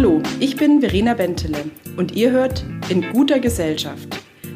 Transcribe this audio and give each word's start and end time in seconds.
Hallo, 0.00 0.22
ich 0.38 0.56
bin 0.56 0.80
Verena 0.80 1.12
Bentele 1.12 1.58
und 1.98 2.16
ihr 2.16 2.30
hört 2.30 2.64
In 2.88 3.12
guter 3.12 3.38
Gesellschaft. 3.38 4.08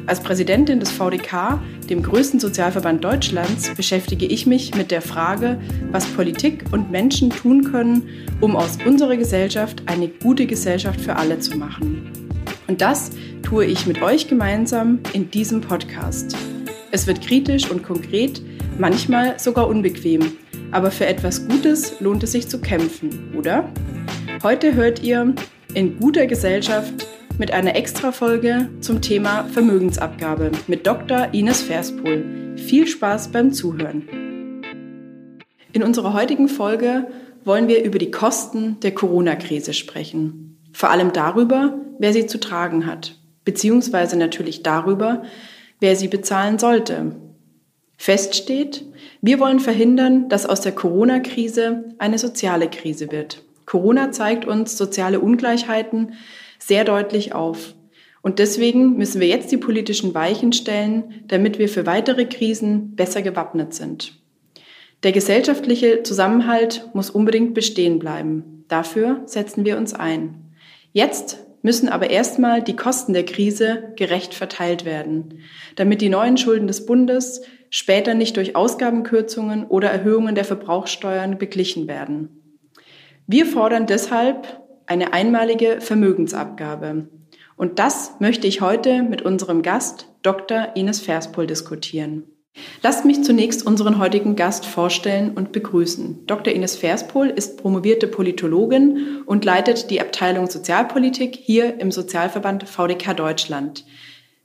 Als 0.07 0.19
Präsidentin 0.19 0.79
des 0.79 0.89
VDK, 0.89 1.61
dem 1.87 2.01
größten 2.01 2.39
Sozialverband 2.39 3.03
Deutschlands, 3.03 3.71
beschäftige 3.75 4.25
ich 4.25 4.47
mich 4.47 4.73
mit 4.73 4.89
der 4.89 5.03
Frage, 5.03 5.61
was 5.91 6.07
Politik 6.07 6.63
und 6.71 6.89
Menschen 6.89 7.29
tun 7.29 7.63
können, 7.63 8.09
um 8.41 8.55
aus 8.55 8.79
unserer 8.87 9.17
Gesellschaft 9.17 9.83
eine 9.85 10.07
gute 10.07 10.47
Gesellschaft 10.47 10.99
für 10.99 11.15
alle 11.15 11.37
zu 11.37 11.55
machen. 11.59 12.11
Und 12.67 12.81
das 12.81 13.11
tue 13.43 13.65
ich 13.65 13.85
mit 13.85 14.01
euch 14.01 14.27
gemeinsam 14.27 14.97
in 15.13 15.29
diesem 15.29 15.61
Podcast. 15.61 16.35
Es 16.89 17.05
wird 17.05 17.21
kritisch 17.21 17.69
und 17.69 17.83
konkret, 17.83 18.41
manchmal 18.79 19.39
sogar 19.39 19.67
unbequem, 19.67 20.21
aber 20.71 20.89
für 20.89 21.05
etwas 21.05 21.47
Gutes 21.47 21.99
lohnt 21.99 22.23
es 22.23 22.31
sich 22.31 22.47
zu 22.47 22.59
kämpfen, 22.59 23.31
oder? 23.37 23.71
Heute 24.43 24.75
hört 24.75 25.01
ihr 25.01 25.33
in 25.73 25.99
guter 25.99 26.27
Gesellschaft 26.27 26.93
mit 27.37 27.51
einer 27.51 27.75
Extrafolge 27.75 28.69
zum 28.81 29.01
Thema 29.01 29.45
Vermögensabgabe 29.45 30.51
mit 30.67 30.85
Dr. 30.85 31.33
Ines 31.33 31.61
Verspohl. 31.61 32.55
Viel 32.57 32.85
Spaß 32.85 33.29
beim 33.29 33.53
Zuhören. 33.53 34.61
In 35.71 35.83
unserer 35.83 36.13
heutigen 36.13 36.47
Folge 36.47 37.07
wollen 37.43 37.67
wir 37.67 37.83
über 37.83 37.97
die 37.97 38.11
Kosten 38.11 38.79
der 38.81 38.93
Corona-Krise 38.93 39.73
sprechen. 39.73 40.57
Vor 40.73 40.89
allem 40.89 41.13
darüber, 41.13 41.79
wer 41.99 42.11
sie 42.11 42.27
zu 42.27 42.39
tragen 42.39 42.85
hat, 42.85 43.17
beziehungsweise 43.45 44.17
natürlich 44.17 44.63
darüber, 44.63 45.23
wer 45.79 45.95
sie 45.95 46.07
bezahlen 46.07 46.59
sollte. 46.59 47.15
Fest 47.97 48.35
steht, 48.35 48.85
wir 49.21 49.39
wollen 49.39 49.59
verhindern, 49.59 50.27
dass 50.27 50.45
aus 50.45 50.61
der 50.61 50.73
Corona-Krise 50.73 51.95
eine 51.97 52.17
soziale 52.17 52.69
Krise 52.69 53.11
wird. 53.11 53.44
Corona 53.65 54.11
zeigt 54.11 54.45
uns 54.45 54.77
soziale 54.77 55.19
Ungleichheiten 55.19 56.13
sehr 56.59 56.83
deutlich 56.83 57.33
auf. 57.33 57.75
Und 58.21 58.39
deswegen 58.39 58.97
müssen 58.97 59.21
wir 59.21 59.27
jetzt 59.27 59.51
die 59.51 59.57
politischen 59.57 60.15
Weichen 60.15 60.51
stellen, 60.51 61.23
damit 61.27 61.59
wir 61.59 61.69
für 61.69 61.85
weitere 61.85 62.25
Krisen 62.25 62.95
besser 62.95 63.21
gewappnet 63.21 63.73
sind. 63.73 64.19
Der 65.03 65.11
gesellschaftliche 65.11 66.01
Zusammenhalt 66.01 66.89
muss 66.93 67.11
unbedingt 67.11 67.53
bestehen 67.53 67.99
bleiben. 67.99 68.65
Dafür 68.67 69.21
setzen 69.25 69.63
wir 69.63 69.77
uns 69.77 69.93
ein. 69.93 70.55
Jetzt 70.91 71.45
müssen 71.61 71.89
aber 71.89 72.09
erstmal 72.09 72.63
die 72.63 72.75
Kosten 72.75 73.13
der 73.13 73.25
Krise 73.25 73.93
gerecht 73.95 74.33
verteilt 74.33 74.85
werden, 74.85 75.39
damit 75.75 76.01
die 76.01 76.09
neuen 76.09 76.37
Schulden 76.37 76.67
des 76.67 76.85
Bundes 76.85 77.41
später 77.69 78.13
nicht 78.13 78.37
durch 78.37 78.55
Ausgabenkürzungen 78.55 79.65
oder 79.65 79.89
Erhöhungen 79.89 80.35
der 80.35 80.45
Verbrauchssteuern 80.45 81.37
beglichen 81.37 81.87
werden. 81.87 82.44
Wir 83.27 83.47
fordern 83.47 83.87
deshalb 83.87 84.61
eine 84.85 85.13
einmalige 85.13 85.81
Vermögensabgabe. 85.81 87.09
Und 87.57 87.79
das 87.79 88.19
möchte 88.19 88.45
ich 88.45 88.61
heute 88.61 89.01
mit 89.01 89.23
unserem 89.23 89.63
Gast 89.63 90.13
Dr. 90.21 90.75
Ines 90.75 90.99
Verspol 90.99 91.47
diskutieren. 91.47 92.25
Lasst 92.83 93.03
mich 93.03 93.23
zunächst 93.23 93.65
unseren 93.65 93.97
heutigen 93.97 94.35
Gast 94.35 94.67
vorstellen 94.67 95.31
und 95.31 95.51
begrüßen. 95.51 96.27
Dr. 96.27 96.53
Ines 96.53 96.75
Verspol 96.75 97.27
ist 97.27 97.57
promovierte 97.57 98.07
Politologin 98.07 99.23
und 99.25 99.43
leitet 99.43 99.89
die 99.89 100.01
Abteilung 100.01 100.47
Sozialpolitik 100.47 101.35
hier 101.35 101.79
im 101.79 101.91
Sozialverband 101.91 102.69
VDK 102.69 103.15
Deutschland. 103.17 103.85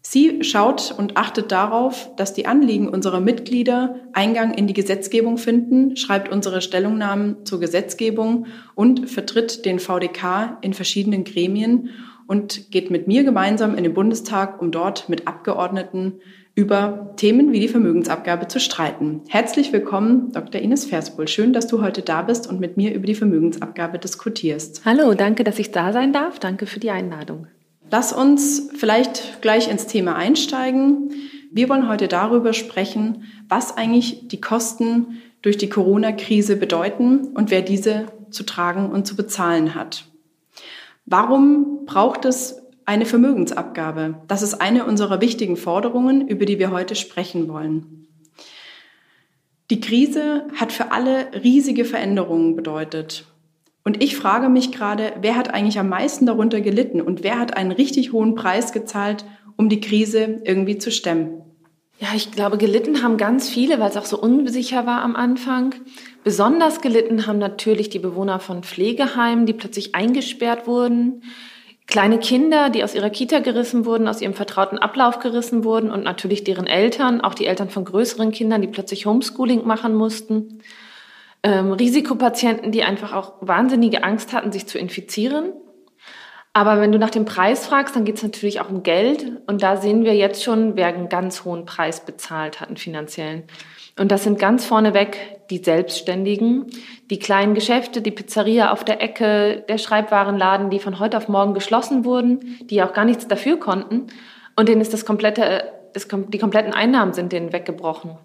Sie 0.02 0.42
schaut 0.44 0.94
und 0.96 1.16
achtet 1.18 1.52
darauf, 1.52 2.10
dass 2.16 2.32
die 2.32 2.46
Anliegen 2.46 2.88
unserer 2.88 3.20
Mitglieder 3.20 3.96
Eingang 4.12 4.54
in 4.54 4.66
die 4.66 4.72
Gesetzgebung 4.72 5.36
finden, 5.36 5.96
schreibt 5.96 6.32
unsere 6.32 6.62
Stellungnahmen 6.62 7.44
zur 7.44 7.60
Gesetzgebung 7.60 8.46
und 8.74 9.10
vertritt 9.10 9.66
den 9.66 9.78
VDK 9.78 10.58
in 10.62 10.72
verschiedenen 10.72 11.24
Gremien 11.24 11.90
und 12.26 12.70
geht 12.70 12.90
mit 12.90 13.08
mir 13.08 13.24
gemeinsam 13.24 13.76
in 13.76 13.84
den 13.84 13.92
Bundestag, 13.92 14.62
um 14.62 14.70
dort 14.70 15.08
mit 15.08 15.28
Abgeordneten 15.28 16.20
über 16.54 17.12
Themen 17.16 17.52
wie 17.52 17.60
die 17.60 17.68
Vermögensabgabe 17.68 18.48
zu 18.48 18.58
streiten. 18.58 19.22
Herzlich 19.28 19.72
willkommen, 19.72 20.32
Dr. 20.32 20.60
Ines 20.60 20.84
Verspohl. 20.84 21.28
Schön, 21.28 21.52
dass 21.52 21.66
du 21.66 21.82
heute 21.82 22.02
da 22.02 22.22
bist 22.22 22.48
und 22.48 22.58
mit 22.58 22.76
mir 22.76 22.94
über 22.94 23.06
die 23.06 23.14
Vermögensabgabe 23.14 23.98
diskutierst. 23.98 24.82
Hallo, 24.84 25.14
danke, 25.14 25.44
dass 25.44 25.58
ich 25.58 25.72
da 25.72 25.92
sein 25.92 26.12
darf. 26.12 26.38
Danke 26.38 26.66
für 26.66 26.80
die 26.80 26.90
Einladung. 26.90 27.46
Lass 27.90 28.12
uns 28.12 28.70
vielleicht 28.76 29.42
gleich 29.42 29.68
ins 29.68 29.86
Thema 29.86 30.14
einsteigen. 30.14 31.12
Wir 31.50 31.68
wollen 31.68 31.88
heute 31.88 32.06
darüber 32.06 32.52
sprechen, 32.52 33.24
was 33.48 33.76
eigentlich 33.76 34.28
die 34.28 34.40
Kosten 34.40 35.20
durch 35.42 35.56
die 35.56 35.68
Corona-Krise 35.68 36.56
bedeuten 36.56 37.28
und 37.34 37.50
wer 37.50 37.62
diese 37.62 38.06
zu 38.30 38.44
tragen 38.44 38.90
und 38.90 39.06
zu 39.06 39.16
bezahlen 39.16 39.74
hat. 39.74 40.04
Warum 41.04 41.84
braucht 41.86 42.24
es 42.24 42.62
eine 42.84 43.06
Vermögensabgabe? 43.06 44.22
Das 44.28 44.42
ist 44.42 44.54
eine 44.54 44.84
unserer 44.84 45.20
wichtigen 45.20 45.56
Forderungen, 45.56 46.28
über 46.28 46.44
die 46.44 46.60
wir 46.60 46.70
heute 46.70 46.94
sprechen 46.94 47.48
wollen. 47.48 48.06
Die 49.70 49.80
Krise 49.80 50.46
hat 50.54 50.72
für 50.72 50.92
alle 50.92 51.42
riesige 51.42 51.84
Veränderungen 51.84 52.54
bedeutet. 52.54 53.24
Und 53.82 54.02
ich 54.02 54.16
frage 54.16 54.48
mich 54.48 54.72
gerade, 54.72 55.14
wer 55.20 55.36
hat 55.36 55.52
eigentlich 55.54 55.78
am 55.78 55.88
meisten 55.88 56.26
darunter 56.26 56.60
gelitten 56.60 57.00
und 57.00 57.22
wer 57.22 57.38
hat 57.38 57.56
einen 57.56 57.72
richtig 57.72 58.12
hohen 58.12 58.34
Preis 58.34 58.72
gezahlt, 58.72 59.24
um 59.56 59.68
die 59.68 59.80
Krise 59.80 60.40
irgendwie 60.44 60.78
zu 60.78 60.90
stemmen? 60.90 61.42
Ja, 61.98 62.08
ich 62.14 62.30
glaube, 62.30 62.56
gelitten 62.56 63.02
haben 63.02 63.18
ganz 63.18 63.48
viele, 63.48 63.78
weil 63.78 63.90
es 63.90 63.96
auch 63.96 64.06
so 64.06 64.18
unsicher 64.18 64.86
war 64.86 65.02
am 65.02 65.16
Anfang. 65.16 65.74
Besonders 66.24 66.80
gelitten 66.80 67.26
haben 67.26 67.38
natürlich 67.38 67.90
die 67.90 67.98
Bewohner 67.98 68.40
von 68.40 68.62
Pflegeheimen, 68.62 69.44
die 69.44 69.52
plötzlich 69.52 69.94
eingesperrt 69.94 70.66
wurden. 70.66 71.22
Kleine 71.86 72.18
Kinder, 72.18 72.70
die 72.70 72.84
aus 72.84 72.94
ihrer 72.94 73.10
Kita 73.10 73.40
gerissen 73.40 73.84
wurden, 73.84 74.08
aus 74.08 74.22
ihrem 74.22 74.32
vertrauten 74.32 74.78
Ablauf 74.78 75.18
gerissen 75.18 75.64
wurden 75.64 75.90
und 75.90 76.04
natürlich 76.04 76.44
deren 76.44 76.66
Eltern, 76.66 77.20
auch 77.20 77.34
die 77.34 77.46
Eltern 77.46 77.68
von 77.68 77.84
größeren 77.84 78.30
Kindern, 78.30 78.62
die 78.62 78.68
plötzlich 78.68 79.06
Homeschooling 79.06 79.66
machen 79.66 79.94
mussten 79.94 80.60
ähm, 81.42 81.72
Risikopatienten, 81.72 82.72
die 82.72 82.82
einfach 82.82 83.12
auch 83.12 83.34
wahnsinnige 83.40 84.04
Angst 84.04 84.32
hatten, 84.32 84.52
sich 84.52 84.66
zu 84.66 84.78
infizieren. 84.78 85.52
Aber 86.52 86.80
wenn 86.80 86.90
du 86.90 86.98
nach 86.98 87.10
dem 87.10 87.24
Preis 87.24 87.66
fragst, 87.66 87.94
dann 87.94 88.04
geht 88.04 88.16
es 88.16 88.22
natürlich 88.22 88.60
auch 88.60 88.70
um 88.70 88.82
Geld. 88.82 89.24
Und 89.46 89.62
da 89.62 89.76
sehen 89.76 90.04
wir 90.04 90.16
jetzt 90.16 90.42
schon, 90.42 90.76
wer 90.76 90.88
einen 90.88 91.08
ganz 91.08 91.44
hohen 91.44 91.64
Preis 91.64 92.04
bezahlt 92.04 92.60
hat, 92.60 92.68
einen 92.68 92.76
finanziellen. 92.76 93.44
Und 93.98 94.10
das 94.10 94.24
sind 94.24 94.38
ganz 94.38 94.64
vorneweg 94.64 95.40
die 95.50 95.58
Selbstständigen, 95.58 96.66
die 97.10 97.18
kleinen 97.18 97.54
Geschäfte, 97.54 98.02
die 98.02 98.10
Pizzeria 98.10 98.72
auf 98.72 98.84
der 98.84 99.02
Ecke, 99.02 99.64
der 99.68 99.78
Schreibwarenladen, 99.78 100.70
die 100.70 100.78
von 100.78 100.98
heute 100.98 101.16
auf 101.16 101.28
morgen 101.28 101.54
geschlossen 101.54 102.04
wurden, 102.04 102.58
die 102.62 102.82
auch 102.82 102.92
gar 102.92 103.04
nichts 103.04 103.28
dafür 103.28 103.58
konnten. 103.58 104.06
Und 104.56 104.68
denen 104.68 104.80
ist 104.80 104.92
das 104.92 105.04
komplette, 105.04 105.72
das, 105.92 106.08
die 106.08 106.38
kompletten 106.38 106.72
Einnahmen 106.72 107.12
sind 107.12 107.32
denen 107.32 107.52
weggebrochen. 107.52 108.18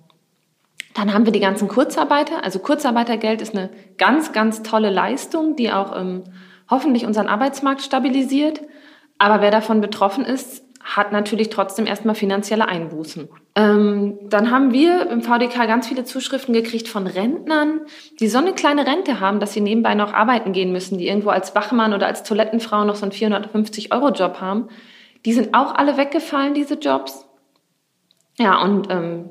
Dann 0.96 1.14
haben 1.14 1.26
wir 1.26 1.34
die 1.34 1.42
ganzen 1.42 1.68
Kurzarbeiter. 1.68 2.44
Also 2.44 2.60
Kurzarbeitergeld 2.60 3.42
ist 3.42 3.54
eine 3.54 3.70
ganz, 3.98 4.32
ganz 4.32 4.64
tolle 4.64 4.90
Leistung, 4.90 5.58
die 5.58 5.72
auch 5.72 5.96
ähm, 5.96 6.24
hoffentlich 6.70 7.06
unseren 7.06 7.28
Arbeitsmarkt 7.28 7.82
stabilisiert. 7.82 8.62
Aber 9.18 9.42
wer 9.42 9.52
davon 9.52 9.82
betroffen 9.82 10.24
ist, 10.26 10.64
hat 10.82 11.12
natürlich 11.12 11.50
trotzdem 11.50 11.86
erstmal 11.86 12.16
finanzielle 12.16 12.68
Einbußen. 12.68 13.28
Ähm, 13.56 14.20
dann 14.24 14.52
haben 14.52 14.72
wir 14.72 15.10
im 15.10 15.22
VDK 15.22 15.68
ganz 15.68 15.88
viele 15.88 16.06
Zuschriften 16.06 16.54
gekriegt 16.54 16.88
von 16.88 17.08
Rentnern, 17.08 17.82
die 18.22 18.28
so 18.28 18.38
eine 18.38 18.54
kleine 18.54 18.88
Rente 18.88 19.20
haben, 19.20 19.42
dass 19.42 19.52
sie 19.52 19.62
nebenbei 19.62 19.96
noch 19.96 20.14
arbeiten 20.14 20.54
gehen 20.54 20.72
müssen, 20.72 20.98
die 20.98 21.08
irgendwo 21.08 21.30
als 21.30 21.56
Wachmann 21.56 21.94
oder 21.94 22.08
als 22.08 22.24
Toilettenfrau 22.24 22.86
noch 22.86 22.96
so 22.96 23.04
einen 23.04 23.12
450-Euro-Job 23.12 24.40
haben. 24.40 24.70
Die 25.26 25.34
sind 25.34 25.54
auch 25.56 25.76
alle 25.76 25.98
weggefallen, 25.98 26.54
diese 26.54 26.76
Jobs. 26.76 27.28
Ja, 28.38 28.62
und 28.62 28.88
ähm, 28.92 29.30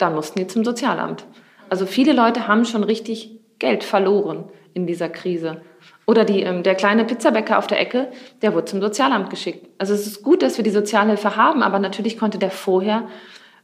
dann 0.00 0.14
mussten 0.14 0.38
die 0.38 0.46
zum 0.46 0.64
Sozialamt. 0.64 1.24
Also 1.68 1.86
viele 1.86 2.12
Leute 2.12 2.48
haben 2.48 2.64
schon 2.64 2.84
richtig 2.84 3.38
Geld 3.58 3.84
verloren 3.84 4.44
in 4.74 4.86
dieser 4.86 5.08
Krise. 5.08 5.60
Oder 6.06 6.24
die, 6.24 6.42
ähm, 6.42 6.62
der 6.62 6.74
kleine 6.74 7.04
Pizzabäcker 7.04 7.58
auf 7.58 7.66
der 7.66 7.80
Ecke, 7.80 8.08
der 8.42 8.54
wurde 8.54 8.64
zum 8.64 8.80
Sozialamt 8.80 9.30
geschickt. 9.30 9.68
Also 9.78 9.94
es 9.94 10.06
ist 10.06 10.22
gut, 10.22 10.42
dass 10.42 10.56
wir 10.56 10.64
die 10.64 10.70
Sozialhilfe 10.70 11.36
haben, 11.36 11.62
aber 11.62 11.78
natürlich 11.78 12.18
konnte 12.18 12.38
der 12.38 12.50
vorher 12.50 13.08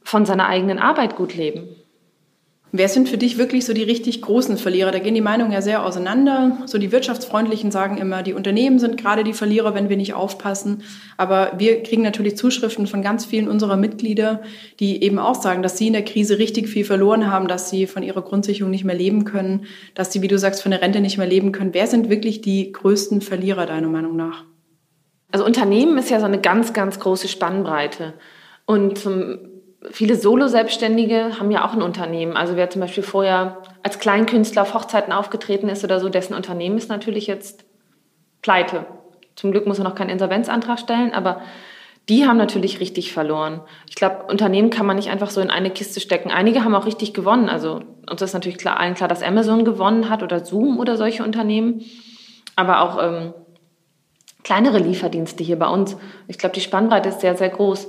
von 0.04 0.24
seiner 0.24 0.46
eigenen 0.46 0.78
Arbeit 0.78 1.16
gut 1.16 1.34
leben. 1.34 1.68
Wer 2.72 2.88
sind 2.88 3.08
für 3.08 3.16
dich 3.16 3.38
wirklich 3.38 3.64
so 3.64 3.72
die 3.72 3.84
richtig 3.84 4.20
großen 4.20 4.58
Verlierer? 4.58 4.90
Da 4.90 4.98
gehen 4.98 5.14
die 5.14 5.20
Meinungen 5.20 5.52
ja 5.52 5.62
sehr 5.62 5.86
auseinander. 5.86 6.58
So 6.66 6.78
die 6.78 6.90
Wirtschaftsfreundlichen 6.90 7.70
sagen 7.70 7.96
immer, 7.96 8.24
die 8.24 8.34
Unternehmen 8.34 8.80
sind 8.80 9.00
gerade 9.00 9.22
die 9.22 9.34
Verlierer, 9.34 9.72
wenn 9.74 9.88
wir 9.88 9.96
nicht 9.96 10.14
aufpassen. 10.14 10.82
Aber 11.16 11.52
wir 11.58 11.82
kriegen 11.84 12.02
natürlich 12.02 12.36
Zuschriften 12.36 12.88
von 12.88 13.02
ganz 13.02 13.24
vielen 13.24 13.48
unserer 13.48 13.76
Mitglieder, 13.76 14.42
die 14.80 15.02
eben 15.02 15.20
auch 15.20 15.36
sagen, 15.36 15.62
dass 15.62 15.78
sie 15.78 15.86
in 15.86 15.92
der 15.92 16.04
Krise 16.04 16.38
richtig 16.38 16.68
viel 16.68 16.84
verloren 16.84 17.30
haben, 17.30 17.46
dass 17.46 17.70
sie 17.70 17.86
von 17.86 18.02
ihrer 18.02 18.22
Grundsicherung 18.22 18.70
nicht 18.72 18.84
mehr 18.84 18.96
leben 18.96 19.24
können, 19.24 19.66
dass 19.94 20.12
sie, 20.12 20.20
wie 20.20 20.28
du 20.28 20.36
sagst, 20.36 20.60
von 20.60 20.72
der 20.72 20.82
Rente 20.82 21.00
nicht 21.00 21.18
mehr 21.18 21.26
leben 21.28 21.52
können. 21.52 21.72
Wer 21.72 21.86
sind 21.86 22.10
wirklich 22.10 22.40
die 22.40 22.72
größten 22.72 23.20
Verlierer 23.20 23.66
deiner 23.66 23.88
Meinung 23.88 24.16
nach? 24.16 24.44
Also 25.30 25.46
Unternehmen 25.46 25.96
ist 25.98 26.10
ja 26.10 26.18
so 26.18 26.26
eine 26.26 26.40
ganz, 26.40 26.72
ganz 26.72 26.98
große 26.98 27.28
Spannbreite. 27.28 28.14
Und 28.66 28.98
zum 28.98 29.55
viele 29.90 30.16
Solo-Selbstständige 30.16 31.38
haben 31.38 31.50
ja 31.50 31.64
auch 31.64 31.72
ein 31.72 31.82
Unternehmen. 31.82 32.36
Also 32.36 32.56
wer 32.56 32.70
zum 32.70 32.80
Beispiel 32.80 33.02
vorher 33.02 33.62
als 33.82 33.98
Kleinkünstler 33.98 34.62
auf 34.62 34.74
Hochzeiten 34.74 35.12
aufgetreten 35.12 35.68
ist 35.68 35.84
oder 35.84 36.00
so, 36.00 36.08
dessen 36.08 36.34
Unternehmen 36.34 36.78
ist 36.78 36.88
natürlich 36.88 37.26
jetzt 37.26 37.64
pleite. 38.42 38.86
Zum 39.36 39.52
Glück 39.52 39.66
muss 39.66 39.78
er 39.78 39.84
noch 39.84 39.94
keinen 39.94 40.10
Insolvenzantrag 40.10 40.78
stellen, 40.78 41.12
aber 41.12 41.42
die 42.08 42.26
haben 42.26 42.36
natürlich 42.36 42.78
richtig 42.78 43.12
verloren. 43.12 43.60
Ich 43.88 43.96
glaube, 43.96 44.24
Unternehmen 44.28 44.70
kann 44.70 44.86
man 44.86 44.96
nicht 44.96 45.10
einfach 45.10 45.30
so 45.30 45.40
in 45.40 45.50
eine 45.50 45.70
Kiste 45.70 46.00
stecken. 46.00 46.30
Einige 46.30 46.62
haben 46.62 46.74
auch 46.74 46.86
richtig 46.86 47.14
gewonnen. 47.14 47.48
Also 47.48 47.82
uns 48.08 48.22
ist 48.22 48.32
natürlich 48.32 48.58
klar, 48.58 48.78
allen 48.78 48.94
klar, 48.94 49.08
dass 49.08 49.22
Amazon 49.22 49.64
gewonnen 49.64 50.08
hat 50.08 50.22
oder 50.22 50.44
Zoom 50.44 50.78
oder 50.78 50.96
solche 50.96 51.24
Unternehmen. 51.24 51.84
Aber 52.54 52.82
auch 52.82 53.02
ähm, 53.02 53.34
kleinere 54.44 54.78
Lieferdienste 54.78 55.42
hier 55.42 55.58
bei 55.58 55.66
uns. 55.66 55.96
Ich 56.28 56.38
glaube, 56.38 56.54
die 56.54 56.60
Spannbreite 56.60 57.08
ist 57.08 57.20
sehr, 57.20 57.36
sehr 57.36 57.48
groß. 57.48 57.88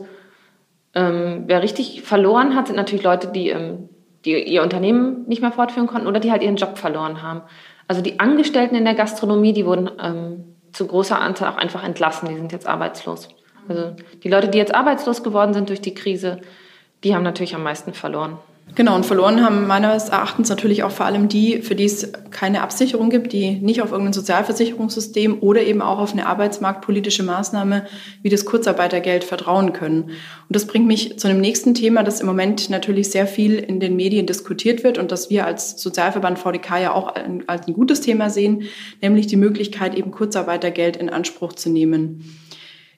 Ähm, 0.98 1.44
wer 1.46 1.62
richtig 1.62 2.02
verloren 2.02 2.56
hat, 2.56 2.66
sind 2.66 2.76
natürlich 2.76 3.06
Leute, 3.06 3.28
die, 3.28 3.50
ähm, 3.50 3.88
die 4.26 4.42
ihr 4.42 4.64
Unternehmen 4.64 5.26
nicht 5.28 5.44
mehr 5.44 5.52
fortführen 5.52 5.86
konnten 5.86 6.08
oder 6.08 6.20
die 6.20 6.32
halt 6.32 6.42
ihren 6.42 6.56
Job 6.56 6.80
verloren 6.80 7.22
haben. 7.22 7.42
Also 7.88 8.02
die 8.02 8.20
Angestellten 8.20 8.76
in 8.76 8.84
der 8.84 8.96
Gastronomie, 8.96 9.54
die 9.54 9.68
wurden 9.68 9.92
ähm, 10.02 10.56
zu 10.74 10.88
großer 10.88 11.22
Anzahl 11.22 11.54
auch 11.54 11.58
einfach 11.58 11.84
entlassen. 11.84 12.30
Die 12.30 12.36
sind 12.36 12.52
jetzt 12.52 12.68
arbeitslos. 12.68 13.30
Also 13.68 13.96
die 14.24 14.28
Leute, 14.28 14.48
die 14.48 14.58
jetzt 14.58 14.74
arbeitslos 14.74 15.22
geworden 15.22 15.54
sind 15.54 15.70
durch 15.70 15.82
die 15.82 15.94
Krise, 15.94 16.42
die 17.04 17.14
haben 17.14 17.24
natürlich 17.24 17.54
am 17.54 17.62
meisten 17.62 17.94
verloren. 17.94 18.40
Genau, 18.76 18.96
und 18.96 19.08
verloren 19.08 19.44
haben 19.44 19.66
meines 19.66 20.10
Erachtens 20.10 20.50
natürlich 20.50 20.84
auch 20.84 20.92
vor 20.92 21.08
allem 21.08 21.30
die, 21.30 21.64
für 21.64 21.74
die 21.74 21.86
es 21.86 22.12
keine 22.30 22.62
Absicherung 22.62 23.10
gibt, 23.10 23.34
die 23.34 23.54
nicht 23.54 23.82
auf 23.82 23.92
irgendein 23.92 24.14
Sozialversicherungssystem 24.14 25.38
oder 25.42 25.64
eben 25.64 25.82
auch 25.82 25.98
auf 25.98 26.12
eine 26.12 26.28
arbeitsmarktpolitische 26.28 27.24
Maßnahme 27.24 27.88
wie 28.22 28.30
das 28.30 28.46
Kurzarbeitergeld 28.46 29.24
vertrauen 29.24 29.74
können. 29.74 30.04
Und 30.04 30.12
das 30.50 30.68
bringt 30.68 30.86
mich 30.86 31.18
zu 31.18 31.28
einem 31.28 31.42
nächsten 31.42 31.74
Thema, 31.74 32.04
das 32.04 32.22
im 32.22 32.28
Moment 32.28 32.70
natürlich 32.70 33.10
sehr 33.10 33.26
viel 33.26 33.56
in 33.56 33.80
den 33.80 33.96
Medien 33.96 34.28
diskutiert 34.28 34.84
wird 34.84 35.00
und 35.00 35.12
das 35.12 35.32
wir 35.32 35.48
als 35.48 35.82
Sozialverband 35.82 36.38
VDK 36.38 36.78
ja 36.80 36.92
auch 36.94 37.16
als 37.48 37.68
ein 37.68 37.74
gutes 37.74 38.02
Thema 38.02 38.30
sehen, 38.30 38.64
nämlich 39.02 39.26
die 39.26 39.38
Möglichkeit, 39.38 39.96
eben 39.96 40.12
Kurzarbeitergeld 40.12 40.98
in 40.98 41.10
Anspruch 41.10 41.54
zu 41.54 41.70
nehmen. 41.70 42.47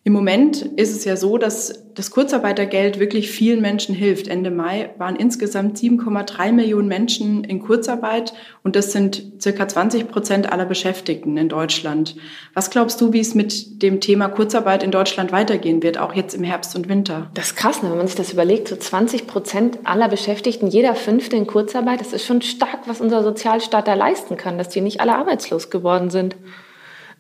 Im 0.10 0.14
Moment 0.14 0.64
ist 0.64 0.96
es 0.96 1.06
ja 1.06 1.16
so, 1.16 1.38
dass 1.38 1.84
das 1.94 2.10
Kurzarbeitergeld 2.10 3.00
wirklich 3.00 3.30
vielen 3.30 3.62
Menschen 3.62 3.94
hilft. 3.94 4.28
Ende 4.28 4.50
Mai 4.50 4.90
waren 4.98 5.16
insgesamt 5.16 5.78
7,3 5.78 6.52
Millionen 6.52 6.88
Menschen 6.88 7.44
in 7.44 7.60
Kurzarbeit 7.60 8.34
und 8.64 8.76
das 8.76 8.92
sind 8.92 9.22
circa 9.40 9.68
20 9.68 10.08
Prozent 10.08 10.52
aller 10.52 10.66
Beschäftigten 10.66 11.38
in 11.38 11.48
Deutschland. 11.48 12.16
Was 12.56 12.72
glaubst 12.72 13.00
du, 13.02 13.14
wie 13.14 13.20
es 13.20 13.36
mit 13.36 13.84
dem 13.84 14.02
Thema 14.02 14.30
Kurzarbeit 14.30 14.82
in 14.82 14.90
Deutschland 14.90 15.32
weitergehen 15.32 15.84
wird, 15.84 16.00
auch 16.00 16.16
jetzt 16.16 16.34
im 16.34 16.44
Herbst 16.44 16.76
und 16.76 16.90
Winter? 16.90 17.30
Das 17.36 17.50
ist 17.50 17.56
krass, 17.56 17.84
ne? 17.84 17.92
wenn 17.92 17.98
man 18.00 18.08
sich 18.08 18.16
das 18.16 18.34
überlegt. 18.34 18.68
So 18.70 18.78
20 18.78 19.28
Prozent 19.28 19.78
aller 19.84 20.10
Beschäftigten, 20.10 20.66
jeder 20.66 20.96
Fünfte 20.96 21.36
in 21.36 21.46
Kurzarbeit, 21.46 22.02
das 22.02 22.14
ist 22.14 22.26
schon 22.26 22.42
stark, 22.42 22.80
was 22.88 23.00
unser 23.00 23.22
Sozialstaat 23.22 23.88
da 23.88 23.94
leisten 23.94 24.38
kann, 24.38 24.58
dass 24.58 24.70
die 24.70 24.82
nicht 24.82 25.02
alle 25.02 25.16
arbeitslos 25.16 25.70
geworden 25.70 26.10
sind. 26.10 26.36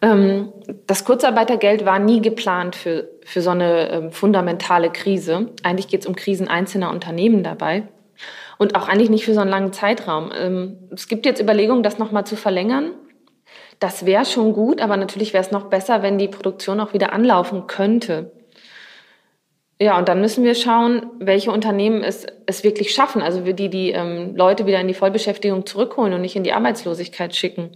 Ähm, 0.01 0.54
das 0.88 1.04
Kurzarbeitergeld 1.04 1.86
war 1.86 2.00
nie 2.00 2.22
geplant 2.22 2.75
für, 2.75 3.10
für 3.24 3.42
so 3.42 3.50
eine 3.50 3.90
ähm, 3.92 4.12
fundamentale 4.12 4.92
Krise. 4.92 5.51
Eigentlich 5.63 5.88
geht 5.88 6.01
es 6.01 6.07
um 6.07 6.16
Krisen 6.16 6.48
einzelner 6.48 6.92
Unternehmen 6.92 7.44
dabei. 7.44 7.84
Und 8.57 8.75
auch 8.75 8.88
eigentlich 8.88 9.10
nicht 9.10 9.25
für 9.25 9.34
so 9.34 9.42
einen 9.42 9.50
langen 9.50 9.74
Zeitraum. 9.74 10.31
Ähm, 10.38 10.78
es 10.92 11.07
gibt 11.07 11.25
jetzt 11.25 11.42
Überlegungen, 11.42 11.84
das 11.84 11.98
nochmal 11.98 12.25
zu 12.25 12.36
verlängern. 12.36 12.92
Das 13.80 14.06
wäre 14.06 14.25
schon 14.25 14.54
gut, 14.54 14.81
aber 14.81 14.98
natürlich 14.98 15.34
wäre 15.34 15.44
es 15.44 15.51
noch 15.51 15.69
besser, 15.69 16.04
wenn 16.04 16.18
die 16.18 16.28
Produktion 16.28 16.80
auch 16.81 16.94
wieder 16.94 17.13
anlaufen 17.13 17.68
könnte. 17.68 18.31
Ja, 19.81 19.98
und 19.98 20.10
dann 20.10 20.19
müssen 20.19 20.44
wir 20.44 20.56
schauen, 20.56 21.06
welche 21.19 21.52
Unternehmen 21.52 22.04
es, 22.04 22.25
es 22.45 22.66
wirklich 22.66 22.92
schaffen. 22.94 23.22
Also 23.22 23.42
die 23.42 23.69
die 23.69 23.92
ähm, 23.92 24.36
Leute 24.36 24.66
wieder 24.66 24.81
in 24.81 24.90
die 24.90 24.94
Vollbeschäftigung 24.94 25.66
zurückholen 25.66 26.13
und 26.13 26.22
nicht 26.22 26.36
in 26.36 26.44
die 26.44 26.52
Arbeitslosigkeit 26.52 27.34
schicken. 27.34 27.72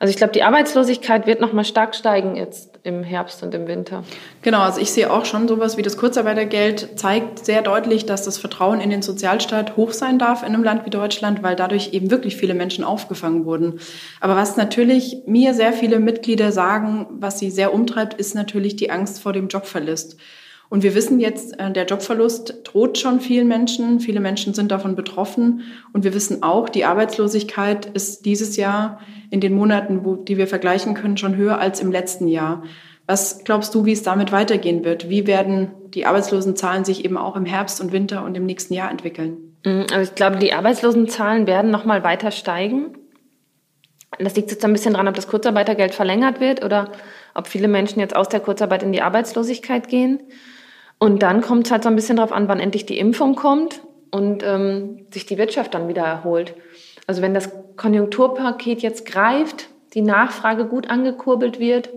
Also 0.00 0.10
ich 0.12 0.16
glaube, 0.16 0.32
die 0.32 0.44
Arbeitslosigkeit 0.44 1.26
wird 1.26 1.40
noch 1.40 1.52
mal 1.52 1.64
stark 1.64 1.96
steigen 1.96 2.36
jetzt 2.36 2.78
im 2.84 3.02
Herbst 3.02 3.42
und 3.42 3.52
im 3.52 3.66
Winter. 3.66 4.04
Genau, 4.42 4.60
also 4.60 4.80
ich 4.80 4.92
sehe 4.92 5.12
auch 5.12 5.24
schon 5.24 5.48
sowas 5.48 5.76
wie 5.76 5.82
das 5.82 5.96
Kurzarbeitergeld 5.96 6.98
zeigt 6.98 7.44
sehr 7.44 7.62
deutlich, 7.62 8.06
dass 8.06 8.22
das 8.22 8.38
Vertrauen 8.38 8.80
in 8.80 8.90
den 8.90 9.02
Sozialstaat 9.02 9.76
hoch 9.76 9.92
sein 9.92 10.20
darf 10.20 10.42
in 10.42 10.54
einem 10.54 10.62
Land 10.62 10.86
wie 10.86 10.90
Deutschland, 10.90 11.42
weil 11.42 11.56
dadurch 11.56 11.92
eben 11.92 12.12
wirklich 12.12 12.36
viele 12.36 12.54
Menschen 12.54 12.84
aufgefangen 12.84 13.44
wurden. 13.44 13.80
Aber 14.20 14.36
was 14.36 14.56
natürlich 14.56 15.22
mir 15.26 15.52
sehr 15.52 15.72
viele 15.72 15.98
Mitglieder 15.98 16.52
sagen, 16.52 17.06
was 17.10 17.40
sie 17.40 17.50
sehr 17.50 17.74
umtreibt, 17.74 18.14
ist 18.14 18.36
natürlich 18.36 18.76
die 18.76 18.92
Angst 18.92 19.20
vor 19.20 19.32
dem 19.32 19.48
Jobverlust. 19.48 20.16
Und 20.70 20.82
wir 20.82 20.94
wissen 20.94 21.18
jetzt, 21.18 21.58
äh, 21.58 21.70
der 21.72 21.86
Jobverlust 21.86 22.60
droht 22.64 22.98
schon 22.98 23.20
vielen 23.20 23.48
Menschen. 23.48 24.00
Viele 24.00 24.20
Menschen 24.20 24.52
sind 24.54 24.70
davon 24.70 24.96
betroffen. 24.96 25.62
Und 25.92 26.04
wir 26.04 26.14
wissen 26.14 26.42
auch, 26.42 26.68
die 26.68 26.84
Arbeitslosigkeit 26.84 27.86
ist 27.86 28.26
dieses 28.26 28.56
Jahr 28.56 29.00
in 29.30 29.40
den 29.40 29.54
Monaten, 29.54 30.04
wo, 30.04 30.16
die 30.16 30.36
wir 30.36 30.46
vergleichen 30.46 30.94
können, 30.94 31.16
schon 31.16 31.36
höher 31.36 31.58
als 31.58 31.80
im 31.80 31.90
letzten 31.90 32.28
Jahr. 32.28 32.62
Was 33.06 33.44
glaubst 33.44 33.74
du, 33.74 33.86
wie 33.86 33.92
es 33.92 34.02
damit 34.02 34.32
weitergehen 34.32 34.84
wird? 34.84 35.08
Wie 35.08 35.26
werden 35.26 35.70
die 35.94 36.04
Arbeitslosenzahlen 36.04 36.84
sich 36.84 37.06
eben 37.06 37.16
auch 37.16 37.36
im 37.36 37.46
Herbst 37.46 37.80
und 37.80 37.92
Winter 37.92 38.22
und 38.22 38.36
im 38.36 38.44
nächsten 38.44 38.74
Jahr 38.74 38.90
entwickeln? 38.90 39.56
Mm, 39.64 39.84
also 39.90 40.00
ich 40.00 40.14
glaube, 40.14 40.36
die 40.36 40.52
Arbeitslosenzahlen 40.52 41.46
werden 41.46 41.70
noch 41.70 41.86
mal 41.86 42.04
weiter 42.04 42.30
steigen. 42.30 42.98
Das 44.18 44.36
liegt 44.36 44.50
jetzt 44.50 44.64
ein 44.64 44.72
bisschen 44.72 44.92
daran, 44.92 45.08
ob 45.08 45.14
das 45.14 45.28
Kurzarbeitergeld 45.28 45.94
verlängert 45.94 46.40
wird 46.40 46.62
oder 46.62 46.92
ob 47.34 47.46
viele 47.46 47.68
Menschen 47.68 48.00
jetzt 48.00 48.14
aus 48.14 48.28
der 48.28 48.40
Kurzarbeit 48.40 48.82
in 48.82 48.92
die 48.92 49.00
Arbeitslosigkeit 49.00 49.88
gehen. 49.88 50.20
Und 50.98 51.22
dann 51.22 51.40
kommt 51.40 51.66
es 51.66 51.72
halt 51.72 51.84
so 51.84 51.88
ein 51.88 51.96
bisschen 51.96 52.16
darauf 52.16 52.32
an, 52.32 52.48
wann 52.48 52.60
endlich 52.60 52.86
die 52.86 52.98
Impfung 52.98 53.34
kommt 53.34 53.80
und 54.10 54.42
ähm, 54.42 55.06
sich 55.12 55.26
die 55.26 55.38
Wirtschaft 55.38 55.74
dann 55.74 55.88
wieder 55.88 56.02
erholt. 56.02 56.54
Also 57.06 57.22
wenn 57.22 57.34
das 57.34 57.50
Konjunkturpaket 57.76 58.80
jetzt 58.80 59.06
greift, 59.06 59.68
die 59.94 60.02
Nachfrage 60.02 60.66
gut 60.66 60.90
angekurbelt 60.90 61.60
wird, 61.60 61.90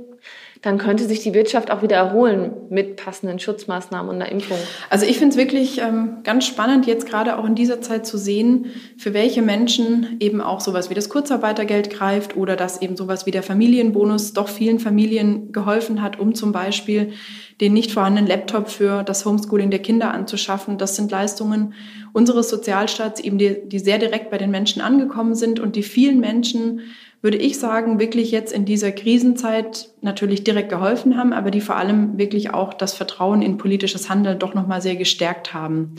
dann 0.62 0.78
könnte 0.78 1.06
sich 1.06 1.22
die 1.22 1.34
Wirtschaft 1.34 1.72
auch 1.72 1.82
wieder 1.82 1.96
erholen 1.96 2.52
mit 2.70 2.96
passenden 2.96 3.40
Schutzmaßnahmen 3.40 4.10
und 4.10 4.22
einer 4.22 4.32
Impfung. 4.32 4.58
Also 4.92 5.08
ich 5.08 5.18
finde 5.18 5.32
es 5.32 5.38
wirklich 5.38 5.82
ähm, 5.82 6.18
ganz 6.24 6.46
spannend, 6.46 6.86
jetzt 6.86 7.08
gerade 7.08 7.38
auch 7.38 7.46
in 7.46 7.56
dieser 7.56 7.82
Zeit 7.82 8.06
zu 8.06 8.18
sehen, 8.18 8.68
für 8.96 9.16
welche 9.16 9.42
Menschen 9.42 10.18
eben 10.20 10.40
auch 10.40 10.60
sowas 10.60 10.92
wie 10.92 10.94
das 10.94 11.10
Kurzarbeitergeld 11.10 11.90
greift 11.90 12.38
oder 12.38 12.56
dass 12.56 12.80
eben 12.80 12.96
sowas 12.96 13.26
wie 13.26 13.32
der 13.32 13.42
Familienbonus 13.42 14.34
doch 14.34 14.48
vielen 14.48 14.78
Familien 14.78 15.52
geholfen 15.52 16.02
hat, 16.04 16.20
um 16.20 16.36
zum 16.36 16.52
Beispiel 16.52 17.14
den 17.60 17.74
nicht 17.74 17.92
vorhandenen 17.92 18.28
Laptop 18.28 18.70
für 18.70 19.02
das 19.04 19.26
Homeschooling 19.26 19.72
der 19.72 19.82
Kinder 19.82 20.14
anzuschaffen. 20.14 20.78
Das 20.78 20.96
sind 20.96 21.10
Leistungen 21.10 21.74
unseres 22.14 22.50
Sozialstaats, 22.50 23.20
eben 23.20 23.40
die, 23.40 23.58
die 23.66 23.80
sehr 23.80 23.98
direkt 23.98 24.30
bei 24.30 24.38
den 24.38 24.52
Menschen 24.52 24.82
angekommen 24.82 25.34
sind 25.34 25.60
und 25.60 25.76
die 25.76 25.84
vielen 25.84 26.20
Menschen 26.20 26.82
würde 27.22 27.38
ich 27.38 27.60
sagen, 27.60 28.00
wirklich 28.00 28.32
jetzt 28.32 28.52
in 28.52 28.66
dieser 28.66 28.92
Krisenzeit 28.92 29.90
natürlich 30.02 30.44
direkt 30.44 30.70
geholfen 30.70 31.18
haben, 31.18 31.34
aber 31.34 31.52
die 31.52 31.62
vor 31.62 31.76
allem 31.76 32.18
wirklich 32.18 32.54
auch 32.54 32.74
das 32.74 32.94
Vertrauen 32.94 33.42
in 33.42 33.58
politisches 33.58 34.10
Handeln 34.10 34.40
doch 34.40 34.54
nochmal 34.54 34.82
sehr 34.82 34.96
gestärkt 34.96 35.54
haben. 35.54 35.96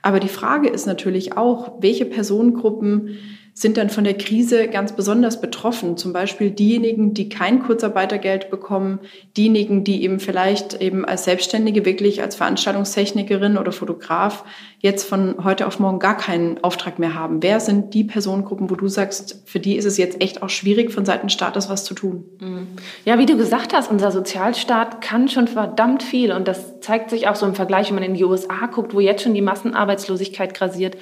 Aber 0.00 0.20
die 0.20 0.28
Frage 0.28 0.68
ist 0.68 0.86
natürlich 0.86 1.36
auch, 1.36 1.72
welche 1.80 2.06
Personengruppen 2.06 3.18
sind 3.58 3.78
dann 3.78 3.88
von 3.88 4.04
der 4.04 4.18
Krise 4.18 4.68
ganz 4.68 4.92
besonders 4.92 5.40
betroffen. 5.40 5.96
Zum 5.96 6.12
Beispiel 6.12 6.50
diejenigen, 6.50 7.14
die 7.14 7.30
kein 7.30 7.62
Kurzarbeitergeld 7.62 8.50
bekommen, 8.50 9.00
diejenigen, 9.34 9.82
die 9.82 10.02
eben 10.02 10.20
vielleicht 10.20 10.82
eben 10.82 11.06
als 11.06 11.24
Selbstständige 11.24 11.86
wirklich 11.86 12.20
als 12.20 12.36
Veranstaltungstechnikerin 12.36 13.56
oder 13.56 13.72
Fotograf 13.72 14.44
jetzt 14.80 15.08
von 15.08 15.42
heute 15.42 15.66
auf 15.66 15.78
morgen 15.78 16.00
gar 16.00 16.18
keinen 16.18 16.62
Auftrag 16.62 16.98
mehr 16.98 17.14
haben. 17.14 17.42
Wer 17.42 17.60
sind 17.60 17.94
die 17.94 18.04
Personengruppen, 18.04 18.68
wo 18.68 18.74
du 18.74 18.88
sagst, 18.88 19.42
für 19.46 19.58
die 19.58 19.76
ist 19.76 19.86
es 19.86 19.96
jetzt 19.96 20.20
echt 20.20 20.42
auch 20.42 20.50
schwierig, 20.50 20.92
von 20.92 21.06
Seiten 21.06 21.30
Staates 21.30 21.70
was 21.70 21.84
zu 21.84 21.94
tun? 21.94 22.24
Mhm. 22.40 22.66
Ja, 23.06 23.18
wie 23.18 23.24
du 23.24 23.38
gesagt 23.38 23.72
hast, 23.72 23.90
unser 23.90 24.10
Sozialstaat 24.10 25.00
kann 25.00 25.30
schon 25.30 25.48
verdammt 25.48 26.02
viel 26.02 26.30
und 26.30 26.46
das 26.46 26.80
zeigt 26.80 27.08
sich 27.08 27.26
auch 27.26 27.36
so 27.36 27.46
im 27.46 27.54
Vergleich, 27.54 27.88
wenn 27.88 27.94
man 27.94 28.04
in 28.04 28.14
die 28.14 28.24
USA 28.24 28.66
guckt, 28.66 28.92
wo 28.92 29.00
jetzt 29.00 29.22
schon 29.22 29.32
die 29.32 29.40
Massenarbeitslosigkeit 29.40 30.52
grasiert 30.52 30.96
äh, 30.96 30.98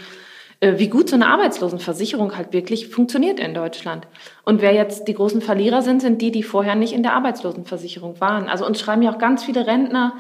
wie 0.61 0.89
gut 0.89 1.09
so 1.09 1.17
eine 1.17 1.29
Arbeitslosenversicherung 1.29 2.37
halt 2.37 2.53
wirklich 2.53 2.89
funktioniert 2.89 3.41
in 3.41 3.55
Deutschland. 3.55 4.07
Und 4.45 4.63
wer 4.63 4.73
jetzt 4.73 5.09
die 5.09 5.15
großen 5.15 5.41
Verlierer 5.41 5.83
sind, 5.83 6.01
sind 6.01 6.23
die, 6.23 6.31
die 6.31 6.43
vorher 6.43 6.75
nicht 6.75 6.93
in 6.93 7.03
der 7.03 7.15
Arbeitslosenversicherung 7.15 8.21
waren. 8.21 8.49
Also 8.49 8.67
uns 8.67 8.81
schreiben 8.81 9.03
ja 9.03 9.13
auch 9.13 9.19
ganz 9.19 9.45
viele 9.45 9.67
Rentner, 9.67 10.15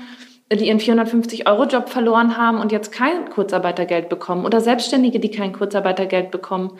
die 0.52 0.68
ihren 0.68 0.78
450-Euro-Job 0.78 1.88
verloren 1.88 2.36
haben 2.36 2.58
und 2.58 2.72
jetzt 2.72 2.92
kein 2.92 3.30
Kurzarbeitergeld 3.30 4.08
bekommen 4.08 4.44
oder 4.44 4.60
Selbstständige, 4.60 5.20
die 5.20 5.30
kein 5.30 5.52
Kurzarbeitergeld 5.52 6.30
bekommen, 6.30 6.78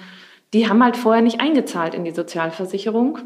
die 0.52 0.68
haben 0.68 0.82
halt 0.84 0.96
vorher 0.96 1.23
nicht 1.23 1.40
eingezahlt 1.40 1.94
in 1.94 2.04
die 2.04 2.12
Sozialversicherung 2.12 3.18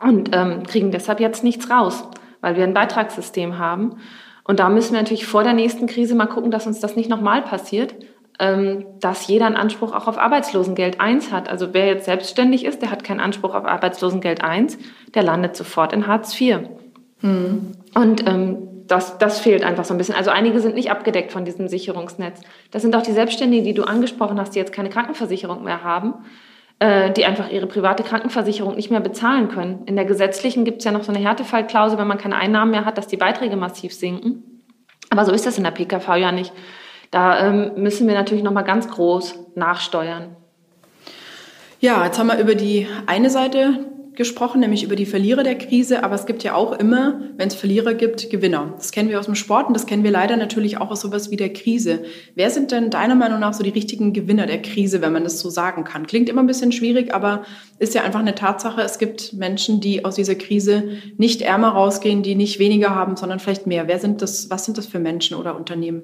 und 0.00 0.30
ähm, 0.32 0.64
kriegen 0.64 0.90
deshalb 0.90 1.20
jetzt 1.20 1.44
nichts 1.44 1.70
raus, 1.70 2.04
weil 2.40 2.56
wir 2.56 2.64
ein 2.64 2.74
Beitragssystem 2.74 3.58
haben. 3.58 3.98
Und 4.44 4.60
da 4.60 4.68
müssen 4.68 4.94
wir 4.94 5.00
natürlich 5.00 5.26
vor 5.26 5.42
der 5.42 5.52
nächsten 5.52 5.86
Krise 5.86 6.14
mal 6.14 6.26
gucken, 6.26 6.50
dass 6.50 6.66
uns 6.66 6.80
das 6.80 6.96
nicht 6.96 7.10
nochmal 7.10 7.42
passiert, 7.42 7.94
dass 8.38 9.26
jeder 9.28 9.46
einen 9.46 9.56
Anspruch 9.56 9.94
auch 9.94 10.08
auf 10.08 10.18
Arbeitslosengeld 10.18 11.00
1 11.00 11.32
hat. 11.32 11.48
Also 11.48 11.68
wer 11.72 11.86
jetzt 11.86 12.04
selbstständig 12.04 12.66
ist, 12.66 12.82
der 12.82 12.90
hat 12.90 13.02
keinen 13.02 13.20
Anspruch 13.20 13.54
auf 13.54 13.64
Arbeitslosengeld 13.64 14.44
1, 14.44 14.76
der 15.14 15.22
landet 15.22 15.56
sofort 15.56 15.94
in 15.94 16.06
Hartz 16.06 16.38
IV. 16.38 16.58
Hm. 17.20 17.72
Und 17.94 18.28
ähm, 18.28 18.58
das, 18.86 19.18
das 19.18 19.40
fehlt 19.40 19.64
einfach 19.64 19.84
so 19.84 19.94
ein 19.94 19.98
bisschen. 19.98 20.14
Also 20.14 20.30
einige 20.30 20.60
sind 20.60 20.74
nicht 20.74 20.90
abgedeckt 20.90 21.32
von 21.32 21.44
diesem 21.44 21.68
Sicherungsnetz. 21.68 22.40
Das 22.70 22.82
sind 22.82 22.94
auch 22.94 23.02
die 23.02 23.12
Selbstständigen, 23.12 23.64
die 23.64 23.74
du 23.74 23.84
angesprochen 23.84 24.38
hast, 24.38 24.54
die 24.54 24.58
jetzt 24.58 24.72
keine 24.72 24.90
Krankenversicherung 24.90 25.64
mehr 25.64 25.82
haben. 25.82 26.14
äh, 26.78 27.10
die 27.10 27.24
einfach 27.24 27.50
ihre 27.50 27.66
private 27.66 28.02
Krankenversicherung 28.02 28.74
nicht 28.76 28.90
mehr 28.90 29.00
bezahlen 29.00 29.48
können. 29.48 29.84
In 29.86 29.96
der 29.96 30.04
gesetzlichen 30.04 30.64
gibt 30.64 30.78
es 30.78 30.84
ja 30.84 30.92
noch 30.92 31.04
so 31.04 31.12
eine 31.12 31.22
Härtefallklausel, 31.24 31.98
wenn 31.98 32.06
man 32.06 32.18
keine 32.18 32.36
Einnahmen 32.36 32.70
mehr 32.70 32.84
hat, 32.84 32.98
dass 32.98 33.06
die 33.06 33.16
Beiträge 33.16 33.56
massiv 33.56 33.94
sinken. 33.94 34.62
Aber 35.08 35.24
so 35.24 35.32
ist 35.32 35.46
das 35.46 35.56
in 35.56 35.64
der 35.64 35.70
PKV 35.70 36.16
ja 36.16 36.32
nicht. 36.32 36.52
Da 37.10 37.46
ähm, 37.46 37.72
müssen 37.76 38.06
wir 38.06 38.14
natürlich 38.14 38.44
noch 38.44 38.52
mal 38.52 38.62
ganz 38.62 38.88
groß 38.88 39.34
nachsteuern. 39.54 40.36
Ja, 41.80 42.04
jetzt 42.04 42.18
haben 42.18 42.28
wir 42.28 42.38
über 42.38 42.54
die 42.54 42.86
eine 43.06 43.30
Seite 43.30 43.86
gesprochen, 44.16 44.60
nämlich 44.60 44.82
über 44.82 44.96
die 44.96 45.06
Verlierer 45.06 45.42
der 45.42 45.56
Krise. 45.56 46.02
Aber 46.02 46.14
es 46.14 46.26
gibt 46.26 46.42
ja 46.42 46.54
auch 46.54 46.72
immer, 46.72 47.20
wenn 47.36 47.48
es 47.48 47.54
Verlierer 47.54 47.94
gibt, 47.94 48.30
Gewinner. 48.30 48.74
Das 48.76 48.90
kennen 48.90 49.08
wir 49.08 49.20
aus 49.20 49.26
dem 49.26 49.34
Sport 49.34 49.68
und 49.68 49.74
das 49.74 49.86
kennen 49.86 50.02
wir 50.02 50.10
leider 50.10 50.36
natürlich 50.36 50.78
auch 50.78 50.90
aus 50.90 51.02
sowas 51.02 51.30
wie 51.30 51.36
der 51.36 51.52
Krise. 51.52 52.02
Wer 52.34 52.50
sind 52.50 52.72
denn 52.72 52.90
deiner 52.90 53.14
Meinung 53.14 53.40
nach 53.40 53.54
so 53.54 53.62
die 53.62 53.70
richtigen 53.70 54.12
Gewinner 54.12 54.46
der 54.46 54.62
Krise, 54.62 55.02
wenn 55.02 55.12
man 55.12 55.24
das 55.24 55.38
so 55.38 55.50
sagen 55.50 55.84
kann? 55.84 56.06
Klingt 56.06 56.28
immer 56.28 56.42
ein 56.42 56.46
bisschen 56.46 56.72
schwierig, 56.72 57.14
aber 57.14 57.44
ist 57.78 57.94
ja 57.94 58.02
einfach 58.02 58.20
eine 58.20 58.34
Tatsache. 58.34 58.80
Es 58.80 58.98
gibt 58.98 59.34
Menschen, 59.34 59.80
die 59.80 60.04
aus 60.04 60.16
dieser 60.16 60.34
Krise 60.34 60.84
nicht 61.18 61.42
ärmer 61.42 61.68
rausgehen, 61.68 62.22
die 62.22 62.34
nicht 62.34 62.58
weniger 62.58 62.94
haben, 62.94 63.16
sondern 63.16 63.38
vielleicht 63.38 63.66
mehr. 63.66 63.86
Wer 63.86 63.98
sind 63.98 64.22
das, 64.22 64.50
was 64.50 64.64
sind 64.64 64.78
das 64.78 64.86
für 64.86 64.98
Menschen 64.98 65.36
oder 65.36 65.56
Unternehmen? 65.56 66.02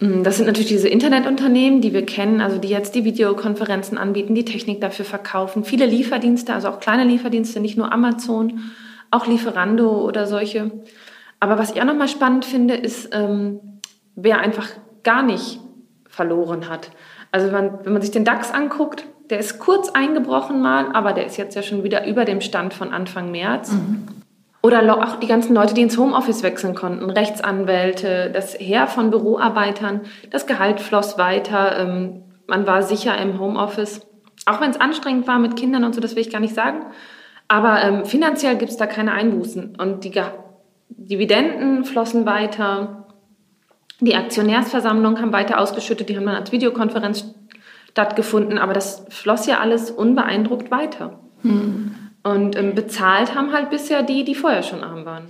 Mm, 0.00 0.22
das 0.22 0.38
sind 0.38 0.46
natürlich 0.46 0.68
diese 0.68 0.88
Internetunternehmen, 0.88 1.80
die 1.80 1.92
wir 1.92 2.04
kennen, 2.04 2.40
also 2.40 2.58
die 2.58 2.68
jetzt 2.68 2.94
die 2.94 3.04
Videokonferenzen 3.04 3.98
anbieten, 3.98 4.34
die 4.34 4.44
Technik 4.44 4.80
dafür 4.80 5.04
verkaufen. 5.04 5.64
Viele 5.64 5.86
Lieferdienste, 5.86 6.52
also 6.52 6.68
auch 6.68 6.80
kleine 6.80 7.04
Lieferdienste, 7.04 7.60
nicht 7.60 7.76
nur 7.76 7.92
Amazon, 7.92 8.60
auch 9.10 9.26
Lieferando 9.26 10.04
oder 10.04 10.26
solche. 10.26 10.70
Aber 11.38 11.58
was 11.58 11.70
ich 11.72 11.80
auch 11.80 11.86
nochmal 11.86 12.08
spannend 12.08 12.44
finde, 12.44 12.74
ist, 12.74 13.10
ähm, 13.12 13.60
wer 14.16 14.40
einfach 14.40 14.68
gar 15.02 15.22
nicht 15.22 15.60
verloren 16.08 16.68
hat. 16.68 16.90
Also 17.32 17.52
wenn, 17.52 17.70
wenn 17.84 17.92
man 17.92 18.02
sich 18.02 18.10
den 18.10 18.24
DAX 18.24 18.50
anguckt, 18.52 19.06
der 19.30 19.38
ist 19.38 19.58
kurz 19.60 19.90
eingebrochen 19.90 20.60
mal, 20.60 20.92
aber 20.92 21.12
der 21.12 21.26
ist 21.26 21.36
jetzt 21.36 21.54
ja 21.54 21.62
schon 21.62 21.84
wieder 21.84 22.06
über 22.06 22.24
dem 22.24 22.40
Stand 22.40 22.74
von 22.74 22.92
Anfang 22.92 23.30
März. 23.30 23.72
Mhm. 23.72 24.08
Oder 24.62 24.94
auch 24.98 25.16
die 25.16 25.26
ganzen 25.26 25.54
Leute, 25.54 25.72
die 25.72 25.80
ins 25.80 25.96
Homeoffice 25.96 26.42
wechseln 26.42 26.74
konnten, 26.74 27.08
Rechtsanwälte, 27.08 28.30
das 28.30 28.54
Heer 28.58 28.86
von 28.86 29.10
Büroarbeitern, 29.10 30.02
das 30.30 30.46
Gehalt 30.46 30.80
floss 30.80 31.16
weiter, 31.16 31.78
ähm, 31.78 32.24
man 32.46 32.66
war 32.66 32.82
sicher 32.82 33.16
im 33.16 33.38
Homeoffice. 33.38 34.06
Auch 34.44 34.60
wenn 34.60 34.70
es 34.70 34.80
anstrengend 34.80 35.26
war 35.26 35.38
mit 35.38 35.56
Kindern 35.56 35.84
und 35.84 35.94
so, 35.94 36.00
das 36.00 36.14
will 36.14 36.22
ich 36.22 36.30
gar 36.30 36.40
nicht 36.40 36.54
sagen. 36.54 36.84
Aber 37.48 37.82
ähm, 37.82 38.04
finanziell 38.04 38.56
gibt 38.56 38.70
es 38.70 38.76
da 38.76 38.86
keine 38.86 39.12
Einbußen. 39.12 39.76
Und 39.76 40.04
die 40.04 40.10
Ge 40.10 40.24
Dividenden 40.88 41.84
flossen 41.84 42.26
weiter, 42.26 43.06
die 44.00 44.16
Aktionärsversammlungen 44.16 45.20
haben 45.20 45.32
weiter 45.32 45.58
ausgeschüttet, 45.58 46.08
die 46.08 46.16
haben 46.16 46.26
dann 46.26 46.34
als 46.34 46.52
Videokonferenz 46.52 47.34
stattgefunden, 47.90 48.58
aber 48.58 48.72
das 48.72 49.06
floss 49.08 49.46
ja 49.46 49.58
alles 49.58 49.90
unbeeindruckt 49.90 50.70
weiter. 50.70 51.20
Hm. 51.42 52.09
Und 52.22 52.56
ähm, 52.56 52.74
bezahlt 52.74 53.34
haben 53.34 53.52
halt 53.52 53.70
bisher 53.70 54.02
die, 54.02 54.24
die 54.24 54.34
vorher 54.34 54.62
schon 54.62 54.84
arm 54.84 55.04
waren. 55.04 55.24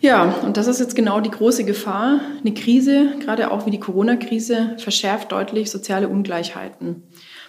Ja, 0.00 0.34
und 0.44 0.56
das 0.56 0.66
ist 0.66 0.80
jetzt 0.80 0.96
genau 0.96 1.20
die 1.20 1.30
große 1.30 1.64
Gefahr. 1.64 2.20
Eine 2.40 2.52
Krise, 2.52 3.16
gerade 3.20 3.50
auch 3.50 3.64
wie 3.64 3.70
die 3.70 3.80
Corona-Krise, 3.80 4.76
verschärft 4.76 5.32
deutlich 5.32 5.70
soziale 5.70 6.08
Ungleichheiten. 6.08 7.04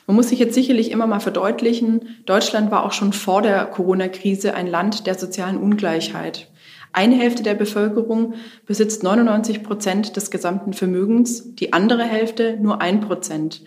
Man 0.08 0.16
muss 0.16 0.30
sich 0.30 0.40
jetzt 0.40 0.54
sicherlich 0.54 0.92
immer 0.92 1.08
mal 1.08 1.20
verdeutlichen, 1.20 2.16
Deutschland 2.26 2.70
war 2.70 2.86
auch 2.86 2.94
schon 2.94 3.12
vor 3.12 3.42
der 3.42 3.66
Corona-Krise 3.66 4.54
ein 4.54 4.68
Land 4.68 5.08
der 5.08 5.16
sozialen 5.16 5.58
Ungleichheit. 5.58 6.48
Eine 6.94 7.16
Hälfte 7.16 7.44
der 7.44 7.56
Bevölkerung 7.56 8.36
besitzt 8.66 9.04
99 9.04 9.64
Prozent 9.64 10.16
des 10.16 10.32
gesamten 10.32 10.72
Vermögens, 10.72 11.56
die 11.56 11.74
andere 11.74 12.04
Hälfte 12.04 12.58
nur 12.62 12.82
ein 12.82 13.02
Prozent. 13.02 13.64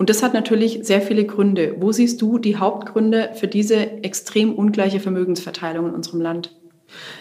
Und 0.00 0.08
das 0.08 0.22
hat 0.22 0.32
natürlich 0.32 0.78
sehr 0.80 1.02
viele 1.02 1.26
Gründe. 1.26 1.74
Wo 1.78 1.92
siehst 1.92 2.22
du 2.22 2.38
die 2.38 2.56
Hauptgründe 2.56 3.32
für 3.34 3.48
diese 3.48 4.02
extrem 4.02 4.54
ungleiche 4.54 4.98
Vermögensverteilung 4.98 5.88
in 5.88 5.94
unserem 5.94 6.22
Land? 6.22 6.56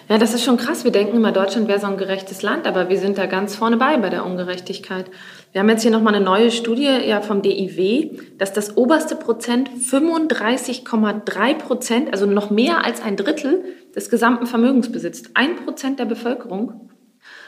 Ja, 0.07 0.17
das 0.17 0.33
ist 0.33 0.45
schon 0.45 0.55
krass. 0.55 0.85
Wir 0.85 0.91
denken 0.91 1.17
immer, 1.17 1.33
Deutschland 1.33 1.67
wäre 1.67 1.81
so 1.81 1.87
ein 1.87 1.97
gerechtes 1.97 2.41
Land, 2.41 2.65
aber 2.65 2.87
wir 2.87 2.97
sind 2.97 3.17
da 3.17 3.25
ganz 3.25 3.53
vorne 3.57 3.75
bei 3.75 3.97
bei 3.97 4.07
der 4.07 4.25
Ungerechtigkeit. 4.25 5.11
Wir 5.51 5.59
haben 5.59 5.67
jetzt 5.67 5.81
hier 5.81 5.91
nochmal 5.91 6.15
eine 6.15 6.23
neue 6.23 6.51
Studie 6.51 6.87
ja, 7.05 7.19
vom 7.19 7.41
DIW, 7.41 8.17
dass 8.37 8.53
das 8.53 8.77
oberste 8.77 9.17
Prozent 9.17 9.69
35,3 9.71 11.55
Prozent, 11.55 12.13
also 12.13 12.27
noch 12.27 12.49
mehr 12.49 12.85
als 12.85 13.01
ein 13.01 13.17
Drittel 13.17 13.61
des 13.93 14.09
gesamten 14.09 14.45
Vermögens 14.45 14.89
besitzt. 14.89 15.31
Ein 15.33 15.57
Prozent 15.57 15.99
der 15.99 16.05
Bevölkerung. 16.05 16.91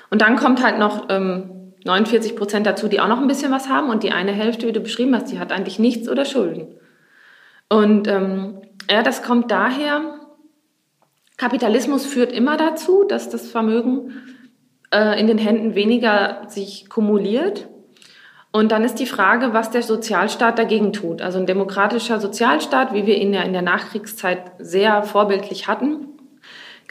Und 0.10 0.22
dann 0.22 0.36
kommt 0.36 0.62
halt 0.62 0.78
noch 0.78 1.08
ähm, 1.08 1.61
49 1.84 2.36
Prozent 2.36 2.66
dazu, 2.66 2.88
die 2.88 3.00
auch 3.00 3.08
noch 3.08 3.20
ein 3.20 3.28
bisschen 3.28 3.52
was 3.52 3.70
haben 3.70 3.90
und 3.90 4.04
die 4.04 4.12
eine 4.12 4.32
Hälfte, 4.32 4.68
wie 4.68 4.72
du 4.72 4.82
beschrieben 4.82 5.16
hast, 5.16 5.32
die 5.32 5.40
hat 5.40 5.52
eigentlich 5.52 5.80
nichts 5.80 6.08
oder 6.10 6.26
Schulden. 6.26 6.68
Und 7.70 8.08
ähm, 8.08 8.62
ja, 8.90 9.02
das 9.02 9.24
kommt 9.24 9.50
daher, 9.50 10.20
Kapitalismus 11.38 12.06
führt 12.06 12.32
immer 12.32 12.58
dazu, 12.58 13.04
dass 13.04 13.30
das 13.30 13.50
Vermögen 13.50 14.14
äh, 14.94 15.20
in 15.20 15.28
den 15.28 15.38
Händen 15.38 15.74
weniger 15.74 16.44
sich 16.48 16.90
kumuliert. 16.90 17.68
Und 18.52 18.72
dann 18.72 18.84
ist 18.84 19.00
die 19.00 19.06
Frage, 19.06 19.54
was 19.54 19.72
der 19.72 19.82
Sozialstaat 19.82 20.60
dagegen 20.60 20.92
tut. 20.92 21.22
Also 21.22 21.40
ein 21.40 21.46
demokratischer 21.46 22.20
Sozialstaat, 22.20 22.94
wie 22.94 23.06
wir 23.06 23.18
ihn 23.18 23.34
ja 23.34 23.42
in 23.42 23.54
der 23.54 23.62
Nachkriegszeit 23.62 24.52
sehr 24.60 25.04
vorbildlich 25.04 25.68
hatten, 25.68 26.11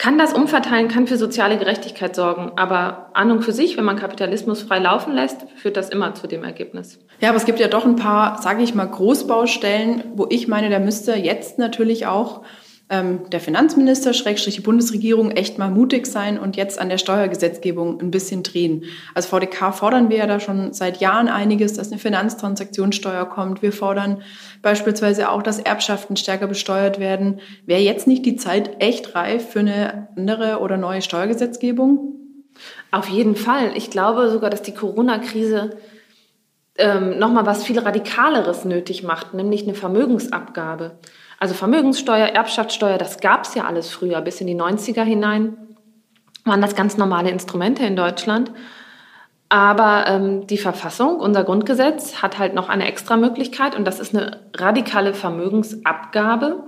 kann 0.01 0.17
das 0.17 0.33
umverteilen, 0.33 0.87
kann 0.87 1.05
für 1.05 1.15
soziale 1.15 1.59
Gerechtigkeit 1.59 2.15
sorgen. 2.15 2.53
Aber 2.55 3.11
an 3.13 3.29
und 3.29 3.43
für 3.43 3.51
sich, 3.51 3.77
wenn 3.77 3.83
man 3.83 3.99
Kapitalismus 3.99 4.63
frei 4.63 4.79
laufen 4.79 5.13
lässt, 5.13 5.45
führt 5.57 5.77
das 5.77 5.89
immer 5.89 6.15
zu 6.15 6.25
dem 6.25 6.43
Ergebnis. 6.43 6.97
Ja, 7.19 7.29
aber 7.29 7.37
es 7.37 7.45
gibt 7.45 7.59
ja 7.59 7.67
doch 7.67 7.85
ein 7.85 7.97
paar, 7.97 8.41
sage 8.41 8.63
ich 8.63 8.73
mal, 8.73 8.87
Großbaustellen, 8.87 10.05
wo 10.15 10.25
ich 10.27 10.47
meine, 10.47 10.71
da 10.71 10.79
müsste 10.79 11.13
jetzt 11.13 11.59
natürlich 11.59 12.07
auch 12.07 12.41
ähm, 12.91 13.29
der 13.29 13.39
Finanzminister, 13.39 14.13
Schrägstrich 14.13 14.55
die 14.55 14.61
Bundesregierung, 14.61 15.31
echt 15.31 15.57
mal 15.57 15.71
mutig 15.71 16.05
sein 16.05 16.37
und 16.37 16.57
jetzt 16.57 16.77
an 16.77 16.89
der 16.89 16.97
Steuergesetzgebung 16.97 18.01
ein 18.01 18.11
bisschen 18.11 18.43
drehen. 18.43 18.83
Als 19.15 19.27
VDK 19.27 19.73
fordern 19.73 20.09
wir 20.09 20.17
ja 20.17 20.27
da 20.27 20.41
schon 20.41 20.73
seit 20.73 20.97
Jahren 20.97 21.29
einiges, 21.29 21.73
dass 21.73 21.89
eine 21.89 21.99
Finanztransaktionssteuer 21.99 23.25
kommt. 23.29 23.61
Wir 23.61 23.71
fordern 23.71 24.21
beispielsweise 24.61 25.31
auch, 25.31 25.41
dass 25.41 25.57
Erbschaften 25.59 26.17
stärker 26.17 26.47
besteuert 26.47 26.99
werden. 26.99 27.39
Wäre 27.65 27.79
jetzt 27.79 28.07
nicht 28.07 28.25
die 28.25 28.35
Zeit 28.35 28.81
echt 28.83 29.15
reif 29.15 29.51
für 29.51 29.61
eine 29.61 30.09
andere 30.17 30.59
oder 30.59 30.75
neue 30.75 31.01
Steuergesetzgebung? 31.01 32.15
Auf 32.91 33.07
jeden 33.07 33.37
Fall. 33.37 33.71
Ich 33.75 33.89
glaube 33.89 34.29
sogar, 34.29 34.49
dass 34.49 34.63
die 34.63 34.73
Corona-Krise 34.73 35.77
ähm, 36.77 37.17
nochmal 37.19 37.45
was 37.45 37.63
viel 37.63 37.79
Radikaleres 37.79 38.65
nötig 38.65 39.03
macht, 39.03 39.33
nämlich 39.33 39.63
eine 39.63 39.75
Vermögensabgabe. 39.75 40.99
Also 41.41 41.55
Vermögenssteuer, 41.55 42.27
Erbschaftssteuer, 42.27 42.99
das 42.99 43.19
gab 43.19 43.45
es 43.45 43.55
ja 43.55 43.65
alles 43.65 43.89
früher, 43.89 44.21
bis 44.21 44.39
in 44.41 44.45
die 44.45 44.53
90er 44.53 45.01
hinein 45.01 45.57
waren 46.45 46.61
das 46.61 46.75
ganz 46.75 46.97
normale 46.97 47.31
Instrumente 47.31 47.83
in 47.83 47.95
Deutschland. 47.95 48.51
Aber 49.49 50.05
ähm, 50.07 50.45
die 50.45 50.59
Verfassung, 50.59 51.19
unser 51.19 51.43
Grundgesetz, 51.43 52.21
hat 52.21 52.37
halt 52.37 52.53
noch 52.53 52.69
eine 52.69 52.87
extra 52.87 53.17
Möglichkeit 53.17 53.75
und 53.75 53.85
das 53.85 53.99
ist 53.99 54.15
eine 54.15 54.41
radikale 54.55 55.15
Vermögensabgabe 55.15 56.63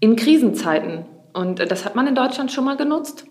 in 0.00 0.16
Krisenzeiten. 0.16 1.04
Und 1.34 1.60
äh, 1.60 1.66
das 1.66 1.84
hat 1.84 1.94
man 1.94 2.06
in 2.06 2.14
Deutschland 2.14 2.50
schon 2.50 2.64
mal 2.64 2.78
genutzt. 2.78 3.26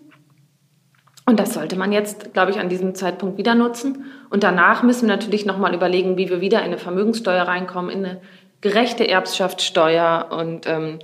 Und 1.26 1.40
das 1.40 1.52
sollte 1.52 1.74
man 1.74 1.90
jetzt, 1.90 2.32
glaube 2.32 2.52
ich, 2.52 2.60
an 2.60 2.68
diesem 2.68 2.94
Zeitpunkt 2.94 3.38
wieder 3.38 3.56
nutzen. 3.56 4.04
Und 4.30 4.44
danach 4.44 4.84
müssen 4.84 5.08
wir 5.08 5.16
natürlich 5.16 5.46
nochmal 5.46 5.74
überlegen, 5.74 6.16
wie 6.16 6.30
wir 6.30 6.40
wieder 6.40 6.60
in 6.60 6.66
eine 6.66 6.78
Vermögenssteuer 6.78 7.42
reinkommen, 7.42 7.90
in 7.90 8.04
eine 8.04 8.20
gerechte 8.60 9.08
Erbschaftssteuer 9.08 10.28
und 10.30 10.66
ähm, 10.66 10.98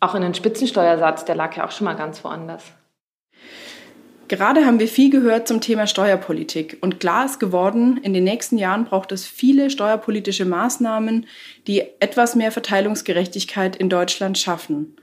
auch 0.00 0.14
in 0.14 0.22
den 0.22 0.34
Spitzensteuersatz, 0.34 1.24
der 1.24 1.34
lag 1.34 1.56
ja 1.56 1.66
auch 1.66 1.72
schon 1.72 1.86
mal 1.86 1.94
ganz 1.94 2.22
woanders. 2.22 2.64
Gerade 4.28 4.66
haben 4.66 4.78
wir 4.78 4.88
viel 4.88 5.08
gehört 5.08 5.48
zum 5.48 5.62
Thema 5.62 5.86
Steuerpolitik 5.86 6.76
und 6.82 7.00
klar 7.00 7.24
ist 7.24 7.40
geworden, 7.40 7.98
in 8.02 8.12
den 8.12 8.24
nächsten 8.24 8.58
Jahren 8.58 8.84
braucht 8.84 9.10
es 9.10 9.26
viele 9.26 9.70
steuerpolitische 9.70 10.44
Maßnahmen, 10.44 11.26
die 11.66 11.82
etwas 11.98 12.36
mehr 12.36 12.52
Verteilungsgerechtigkeit 12.52 13.74
in 13.74 13.88
Deutschland 13.88 14.36
schaffen. 14.36 14.96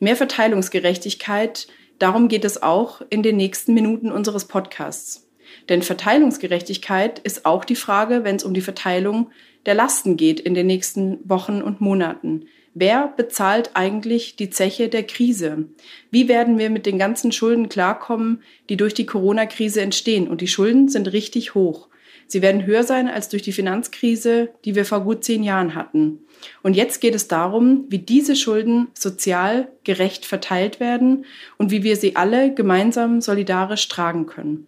Mehr 0.00 0.16
Verteilungsgerechtigkeit, 0.16 1.68
darum 2.00 2.26
geht 2.26 2.44
es 2.44 2.60
auch 2.60 3.02
in 3.08 3.22
den 3.22 3.36
nächsten 3.36 3.72
Minuten 3.72 4.10
unseres 4.10 4.46
Podcasts. 4.46 5.28
Denn 5.68 5.82
Verteilungsgerechtigkeit 5.82 7.20
ist 7.20 7.46
auch 7.46 7.64
die 7.64 7.76
Frage, 7.76 8.24
wenn 8.24 8.34
es 8.34 8.42
um 8.42 8.52
die 8.52 8.60
Verteilung 8.62 9.30
der 9.66 9.74
Lasten 9.74 10.16
geht 10.16 10.40
in 10.40 10.54
den 10.54 10.66
nächsten 10.66 11.18
Wochen 11.28 11.62
und 11.62 11.80
Monaten. 11.80 12.46
Wer 12.74 13.12
bezahlt 13.16 13.72
eigentlich 13.74 14.36
die 14.36 14.48
Zeche 14.48 14.88
der 14.88 15.02
Krise? 15.02 15.66
Wie 16.10 16.26
werden 16.28 16.58
wir 16.58 16.70
mit 16.70 16.86
den 16.86 16.98
ganzen 16.98 17.30
Schulden 17.30 17.68
klarkommen, 17.68 18.42
die 18.70 18.78
durch 18.78 18.94
die 18.94 19.04
Corona-Krise 19.04 19.82
entstehen? 19.82 20.26
Und 20.26 20.40
die 20.40 20.48
Schulden 20.48 20.88
sind 20.88 21.12
richtig 21.12 21.54
hoch. 21.54 21.88
Sie 22.26 22.40
werden 22.40 22.64
höher 22.64 22.82
sein 22.82 23.08
als 23.08 23.28
durch 23.28 23.42
die 23.42 23.52
Finanzkrise, 23.52 24.48
die 24.64 24.74
wir 24.74 24.86
vor 24.86 25.00
gut 25.00 25.22
zehn 25.22 25.42
Jahren 25.42 25.74
hatten. 25.74 26.20
Und 26.62 26.74
jetzt 26.74 27.02
geht 27.02 27.14
es 27.14 27.28
darum, 27.28 27.84
wie 27.88 27.98
diese 27.98 28.36
Schulden 28.36 28.88
sozial 28.94 29.68
gerecht 29.84 30.24
verteilt 30.24 30.80
werden 30.80 31.26
und 31.58 31.70
wie 31.70 31.82
wir 31.82 31.96
sie 31.96 32.16
alle 32.16 32.54
gemeinsam 32.54 33.20
solidarisch 33.20 33.86
tragen 33.88 34.24
können. 34.24 34.66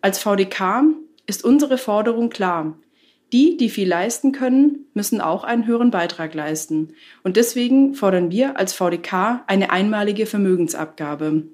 Als 0.00 0.18
VDK 0.18 0.82
ist 1.26 1.44
unsere 1.44 1.78
Forderung 1.78 2.28
klar. 2.28 2.76
Die, 3.32 3.56
die 3.56 3.70
viel 3.70 3.88
leisten 3.88 4.32
können, 4.32 4.86
müssen 4.94 5.20
auch 5.20 5.44
einen 5.44 5.66
höheren 5.66 5.90
Beitrag 5.90 6.34
leisten. 6.34 6.94
Und 7.22 7.36
deswegen 7.36 7.94
fordern 7.94 8.30
wir 8.30 8.58
als 8.58 8.72
VDK 8.72 9.44
eine 9.46 9.70
einmalige 9.70 10.26
Vermögensabgabe. 10.26 11.44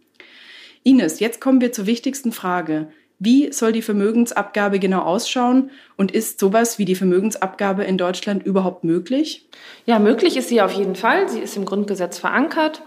Ines, 0.83 1.21
jetzt 1.21 1.41
kommen 1.41 1.61
wir 1.61 1.73
zur 1.73 1.87
wichtigsten 1.87 2.33
Frage. 2.33 2.89
Wie 3.19 3.51
soll 3.53 3.73
die 3.73 3.83
Vermögensabgabe 3.83 4.79
genau 4.79 5.01
ausschauen 5.01 5.71
und 5.97 6.13
ist 6.13 6.39
sowas 6.39 6.79
wie 6.79 6.85
die 6.85 6.95
Vermögensabgabe 6.95 7.85
in 7.85 7.97
Deutschland 7.97 8.45
überhaupt 8.45 8.85
möglich? 8.85 9.49
Ja, 9.87 9.99
möglich 9.99 10.37
ist 10.37 10.49
sie 10.49 10.61
auf 10.61 10.73
jeden 10.73 10.97
Fall. 10.97 11.29
Sie 11.29 11.41
ist 11.41 11.57
im 11.57 11.65
Grundgesetz 11.65 12.19
verankert. 12.19 12.83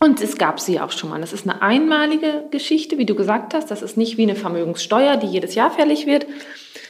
Und 0.00 0.20
es 0.20 0.36
gab 0.36 0.60
sie 0.60 0.80
auch 0.80 0.92
schon 0.92 1.10
mal. 1.10 1.20
Das 1.20 1.32
ist 1.32 1.48
eine 1.48 1.62
einmalige 1.62 2.44
Geschichte, 2.50 2.98
wie 2.98 3.06
du 3.06 3.14
gesagt 3.14 3.54
hast. 3.54 3.70
Das 3.70 3.82
ist 3.82 3.96
nicht 3.96 4.18
wie 4.18 4.22
eine 4.22 4.36
Vermögenssteuer, 4.36 5.16
die 5.16 5.26
jedes 5.26 5.54
Jahr 5.54 5.70
fällig 5.70 6.06
wird, 6.06 6.26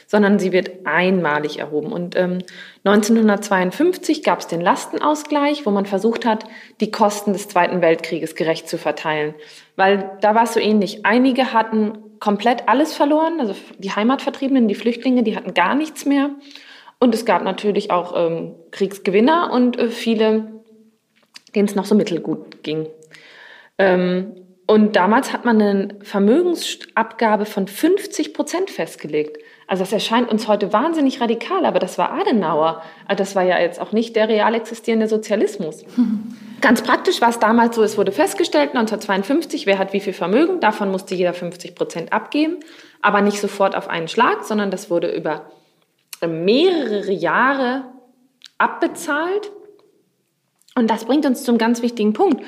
sondern 0.07 0.39
sie 0.39 0.51
wird 0.51 0.85
einmalig 0.85 1.59
erhoben. 1.59 1.91
Und 1.91 2.15
ähm, 2.15 2.39
1952 2.83 4.23
gab 4.23 4.39
es 4.39 4.47
den 4.47 4.61
Lastenausgleich, 4.61 5.65
wo 5.65 5.71
man 5.71 5.85
versucht 5.85 6.25
hat, 6.25 6.45
die 6.79 6.91
Kosten 6.91 7.33
des 7.33 7.47
Zweiten 7.47 7.81
Weltkrieges 7.81 8.35
gerecht 8.35 8.69
zu 8.69 8.77
verteilen. 8.77 9.33
Weil 9.75 10.11
da 10.21 10.35
war 10.35 10.43
es 10.43 10.53
so 10.53 10.59
ähnlich. 10.59 11.05
Einige 11.05 11.53
hatten 11.53 11.97
komplett 12.19 12.69
alles 12.69 12.93
verloren, 12.93 13.39
also 13.39 13.55
die 13.77 13.91
Heimatvertriebenen, 13.91 14.67
die 14.67 14.75
Flüchtlinge, 14.75 15.23
die 15.23 15.35
hatten 15.35 15.53
gar 15.53 15.75
nichts 15.75 16.05
mehr. 16.05 16.29
Und 16.99 17.13
es 17.13 17.25
gab 17.25 17.43
natürlich 17.43 17.91
auch 17.91 18.13
ähm, 18.15 18.55
Kriegsgewinner 18.71 19.51
und 19.51 19.77
äh, 19.77 19.89
viele, 19.89 20.61
denen 21.53 21.67
es 21.67 21.75
noch 21.75 21.85
so 21.85 21.95
mittelgut 21.95 22.63
ging. 22.63 22.87
Ähm, 23.77 24.35
und 24.67 24.95
damals 24.95 25.31
hat 25.33 25.45
man 25.45 25.61
eine 25.61 25.89
Vermögensabgabe 26.01 27.45
von 27.45 27.67
50 27.67 28.33
Prozent 28.33 28.71
festgelegt. 28.71 29.37
Also 29.67 29.81
das 29.81 29.91
erscheint 29.93 30.29
uns 30.29 30.47
heute 30.47 30.71
wahnsinnig 30.73 31.21
radikal, 31.21 31.65
aber 31.65 31.79
das 31.79 31.97
war 31.97 32.11
Adenauer. 32.11 32.83
Also 33.07 33.17
das 33.17 33.35
war 33.35 33.43
ja 33.43 33.59
jetzt 33.59 33.81
auch 33.81 33.91
nicht 33.91 34.15
der 34.15 34.29
real 34.29 34.53
existierende 34.53 35.07
Sozialismus. 35.07 35.85
Ganz 36.61 36.83
praktisch 36.83 37.19
war 37.21 37.29
es 37.29 37.39
damals 37.39 37.75
so, 37.75 37.83
es 37.83 37.97
wurde 37.97 38.11
festgestellt, 38.11 38.69
1952, 38.69 39.65
wer 39.65 39.77
hat 39.77 39.93
wie 39.93 39.99
viel 39.99 40.13
Vermögen, 40.13 40.59
davon 40.59 40.91
musste 40.91 41.15
jeder 41.15 41.33
50 41.33 41.75
Prozent 41.75 42.13
abgeben, 42.13 42.57
aber 43.01 43.21
nicht 43.21 43.39
sofort 43.39 43.75
auf 43.75 43.87
einen 43.87 44.07
Schlag, 44.07 44.43
sondern 44.45 44.71
das 44.71 44.89
wurde 44.89 45.11
über 45.11 45.49
mehrere 46.25 47.11
Jahre 47.11 47.85
abbezahlt. 48.57 49.51
Und 50.75 50.89
das 50.89 51.05
bringt 51.05 51.25
uns 51.25 51.43
zum 51.43 51.57
ganz 51.57 51.81
wichtigen 51.81 52.13
Punkt. 52.13 52.43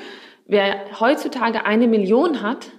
Wer 0.46 0.98
heutzutage 0.98 1.66
eine 1.66 1.86
Million 1.86 2.42
hat, 2.42 2.66
äh, 2.66 2.70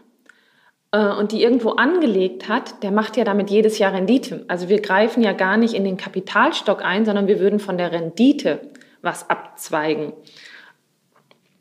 und 0.92 1.32
die 1.32 1.44
irgendwo 1.44 1.72
angelegt 1.72 2.50
hat, 2.50 2.82
der 2.82 2.90
macht 2.92 3.16
ja 3.16 3.24
damit 3.24 3.52
jedes 3.52 3.78
Jahr 3.78 3.94
Rendite. 3.94 4.44
Also 4.48 4.70
wir 4.70 4.82
greifen 4.82 5.22
ja 5.22 5.34
gar 5.34 5.56
nicht 5.56 5.76
in 5.76 5.84
den 5.84 5.98
Kapitalstock 5.98 6.84
ein, 6.84 7.06
sondern 7.06 7.28
wir 7.28 7.40
würden 7.40 7.60
von 7.60 7.78
der 7.78 7.92
Rendite 7.92 8.60
was 9.02 9.30
abzweigen. 9.30 10.14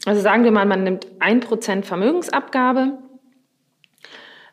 Also 0.07 0.23
sagen 0.23 0.45
wir 0.45 0.51
mal, 0.51 0.65
man 0.65 0.85
nimmt 0.85 1.07
ein 1.19 1.41
Prozent 1.41 1.85
Vermögensabgabe. 1.85 2.99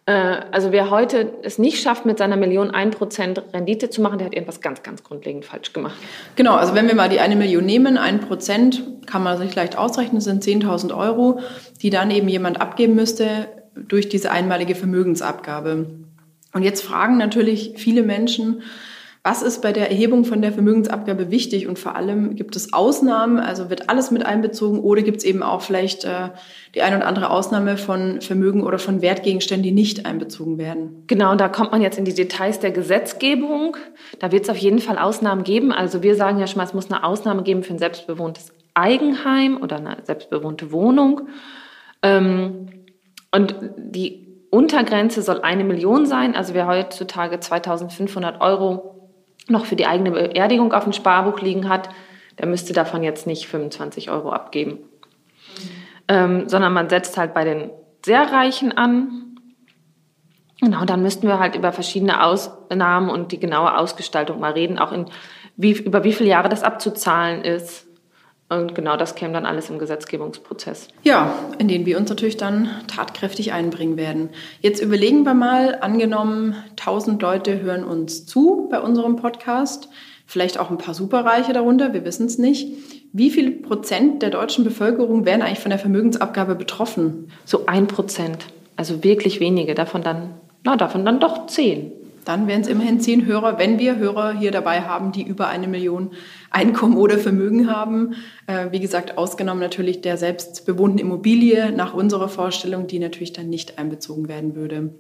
Äh, 0.06 0.12
also 0.52 0.74
wer 0.74 0.90
heute 0.90 1.34
es 1.44 1.58
nicht 1.58 1.82
schafft, 1.82 2.06
mit 2.06 2.18
seiner 2.18 2.36
Million 2.36 2.72
ein 2.72 2.92
Prozent 2.92 3.42
Rendite 3.54 3.90
zu 3.90 4.02
machen, 4.02 4.18
der 4.18 4.28
hat 4.28 4.34
irgendwas 4.34 4.60
ganz, 4.60 4.84
ganz 4.84 5.04
grundlegend 5.04 5.46
falsch 5.46 5.72
gemacht. 5.72 5.96
Genau, 6.36 6.56
also 6.56 6.76
wenn 6.76 6.88
wir 6.88 6.96
mal 6.96 7.08
die 7.08 7.22
eine 7.22 7.38
Million 7.38 7.66
nehmen, 7.66 7.98
ein 7.98 8.20
Prozent 8.20 8.84
kann 9.06 9.24
man 9.24 9.38
sich 9.38 9.56
leicht 9.56 9.78
ausrechnen, 9.78 10.20
sind 10.20 10.44
10.000 10.44 10.96
Euro, 10.96 11.40
die 11.82 11.90
dann 11.90 12.12
eben 12.12 12.28
jemand 12.28 12.60
abgeben 12.60 12.96
müsste 12.96 13.48
durch 13.76 14.10
diese 14.10 14.32
einmalige 14.32 14.76
Vermögensabgabe. 14.76 15.88
Und 16.54 16.64
jetzt 16.64 16.84
fragen 16.84 17.18
natürlich 17.18 17.74
viele 17.76 18.04
Menschen, 18.04 18.62
was 19.26 19.42
ist 19.42 19.64
bei 19.64 19.72
der 19.72 19.90
Erhebung 19.90 20.24
von 20.24 20.44
der 20.44 20.54
Vermögensabgabe 20.54 21.32
wichtig 21.32 21.68
und 21.68 21.80
vor 21.80 21.96
allem 21.96 22.36
gibt 22.36 22.56
es 22.56 22.74
Ausnahmen, 22.74 23.40
also 23.40 23.72
wird 23.72 23.90
alles 23.90 24.12
mit 24.12 24.24
einbezogen 24.24 24.80
oder 24.80 25.02
gibt 25.02 25.18
es 25.18 25.24
eben 25.24 25.42
auch 25.42 25.64
vielleicht 25.64 26.06
äh, 26.06 26.30
die 26.76 26.84
ein 26.84 26.96
oder 26.96 27.08
andere 27.08 27.32
Ausnahme 27.32 27.78
von 27.78 28.22
Vermögen 28.22 28.62
oder 28.62 28.78
von 28.78 29.02
Wertgegenständen, 29.02 29.64
die 29.64 29.72
nicht 29.72 30.06
einbezogen 30.06 30.60
werden? 30.60 31.06
Genau, 31.08 31.32
und 31.32 31.42
da 31.42 31.50
kommt 31.50 31.72
man 31.72 31.82
jetzt 31.82 31.98
in 31.98 32.06
die 32.06 32.14
Details 32.14 32.60
der 32.60 32.70
Gesetzgebung. 32.70 33.76
Da 34.20 34.32
wird 34.32 34.44
es 34.44 34.50
auf 34.52 34.58
jeden 34.58 34.78
Fall 34.78 35.00
Ausnahmen 35.00 35.44
geben. 35.44 35.72
Also 35.72 36.04
wir 36.04 36.14
sagen 36.14 36.38
ja 36.38 36.46
schon 36.46 36.58
mal, 36.58 36.66
es 36.66 36.76
muss 36.76 36.92
eine 36.92 37.04
Ausnahme 37.04 37.42
geben 37.42 37.64
für 37.64 37.74
ein 37.74 37.80
selbstbewohntes 37.80 38.54
Eigenheim 38.76 39.58
oder 39.58 39.78
eine 39.78 39.98
selbstbewohnte 40.04 40.72
Wohnung. 40.72 41.22
Ähm, 42.04 42.68
und 43.36 43.56
die 43.78 44.26
Untergrenze 44.50 45.22
soll 45.22 45.42
eine 45.42 45.66
Million 45.66 46.06
sein. 46.06 46.36
Also 46.36 46.54
wer 46.54 46.68
heutzutage 46.68 47.40
2500 47.40 48.40
Euro 48.40 49.10
noch 49.48 49.66
für 49.66 49.76
die 49.76 49.86
eigene 49.86 50.12
Beerdigung 50.12 50.72
auf 50.74 50.86
dem 50.86 50.94
Sparbuch 50.94 51.42
liegen 51.42 51.68
hat, 51.68 51.90
der 52.40 52.48
müsste 52.48 52.72
davon 52.72 53.04
jetzt 53.04 53.28
nicht 53.28 53.48
25 53.48 54.10
Euro 54.10 54.32
abgeben. 54.32 54.80
Ähm, 56.08 56.48
sondern 56.48 56.72
man 56.72 56.90
setzt 56.90 57.18
halt 57.18 57.34
bei 57.34 57.44
den 57.44 57.72
sehr 58.06 58.32
Reichen 58.32 58.72
an. 58.78 59.38
Genau, 60.62 60.86
dann 60.86 61.02
müssten 61.02 61.28
wir 61.28 61.40
halt 61.40 61.56
über 61.56 61.74
verschiedene 61.74 62.24
Ausnahmen 62.24 63.10
und 63.10 63.34
die 63.34 63.40
genaue 63.40 63.78
Ausgestaltung 63.78 64.40
mal 64.40 64.54
reden, 64.54 64.80
auch 64.80 64.94
in 64.94 65.08
wie, 65.58 65.74
über 65.74 66.04
wie 66.04 66.14
viele 66.14 66.30
Jahre 66.30 66.50
das 66.50 66.64
abzuzahlen 66.64 67.44
ist. 67.44 67.85
Und 68.56 68.76
genau 68.76 68.98
das 68.98 69.16
käme 69.16 69.34
dann 69.34 69.46
alles 69.46 69.70
im 69.70 69.80
Gesetzgebungsprozess. 69.80 70.88
Ja, 71.04 71.34
in 71.60 71.68
den 71.68 71.86
wir 71.86 71.98
uns 71.98 72.10
natürlich 72.10 72.38
dann 72.38 72.70
tatkräftig 72.88 73.54
einbringen 73.54 73.98
werden. 73.98 74.30
Jetzt 74.62 74.82
überlegen 74.82 75.24
wir 75.24 75.34
mal, 75.34 75.80
angenommen, 75.82 76.56
1000 76.72 77.22
Leute 77.22 77.62
hören 77.62 77.84
uns 77.84 78.26
zu 78.26 78.68
bei 78.70 78.80
unserem 78.80 79.18
Podcast, 79.18 79.90
vielleicht 80.26 80.60
auch 80.60 80.72
ein 80.72 80.78
paar 80.78 80.94
Superreiche 80.94 81.54
darunter, 81.54 81.94
wir 81.94 82.06
wissen 82.06 82.26
es 82.26 82.38
nicht. 82.38 82.68
Wie 83.14 83.30
viel 83.30 83.52
Prozent 83.52 84.22
der 84.22 84.30
deutschen 84.30 84.64
Bevölkerung 84.64 85.26
wären 85.26 85.42
eigentlich 85.42 85.60
von 85.60 85.70
der 85.70 85.80
Vermögensabgabe 85.80 86.56
betroffen? 86.56 87.32
So 87.46 87.66
ein 87.66 87.88
Prozent, 87.88 88.48
also 88.76 89.04
wirklich 89.04 89.40
wenige, 89.40 89.76
davon 89.76 90.02
dann, 90.02 90.36
na, 90.64 90.76
davon 90.76 91.06
dann 91.06 91.20
doch 91.20 91.48
zehn 91.48 91.92
dann 92.26 92.48
wären 92.48 92.62
es 92.62 92.68
immerhin 92.68 93.00
zehn 93.00 93.26
Hörer, 93.26 93.58
wenn 93.58 93.80
wir 93.80 93.98
Hörer 93.98 94.34
hier 94.38 94.52
dabei 94.52 94.82
haben, 94.82 95.12
die 95.12 95.24
über 95.24 95.48
eine 95.48 95.68
Million 95.68 96.12
Einkommen 96.50 96.98
oder 96.98 97.18
Vermögen 97.18 97.70
haben. 97.70 98.16
Äh, 98.48 98.72
wie 98.72 98.80
gesagt, 98.80 99.18
ausgenommen 99.18 99.62
natürlich 99.62 100.02
der 100.02 100.18
selbst 100.18 100.66
bewohnten 100.66 100.98
Immobilie 100.98 101.72
nach 101.72 101.94
unserer 101.94 102.30
Vorstellung, 102.30 102.88
die 102.88 103.00
natürlich 103.00 103.34
dann 103.34 103.50
nicht 103.50 103.78
einbezogen 103.78 104.28
werden 104.28 104.56
würde. 104.56 104.94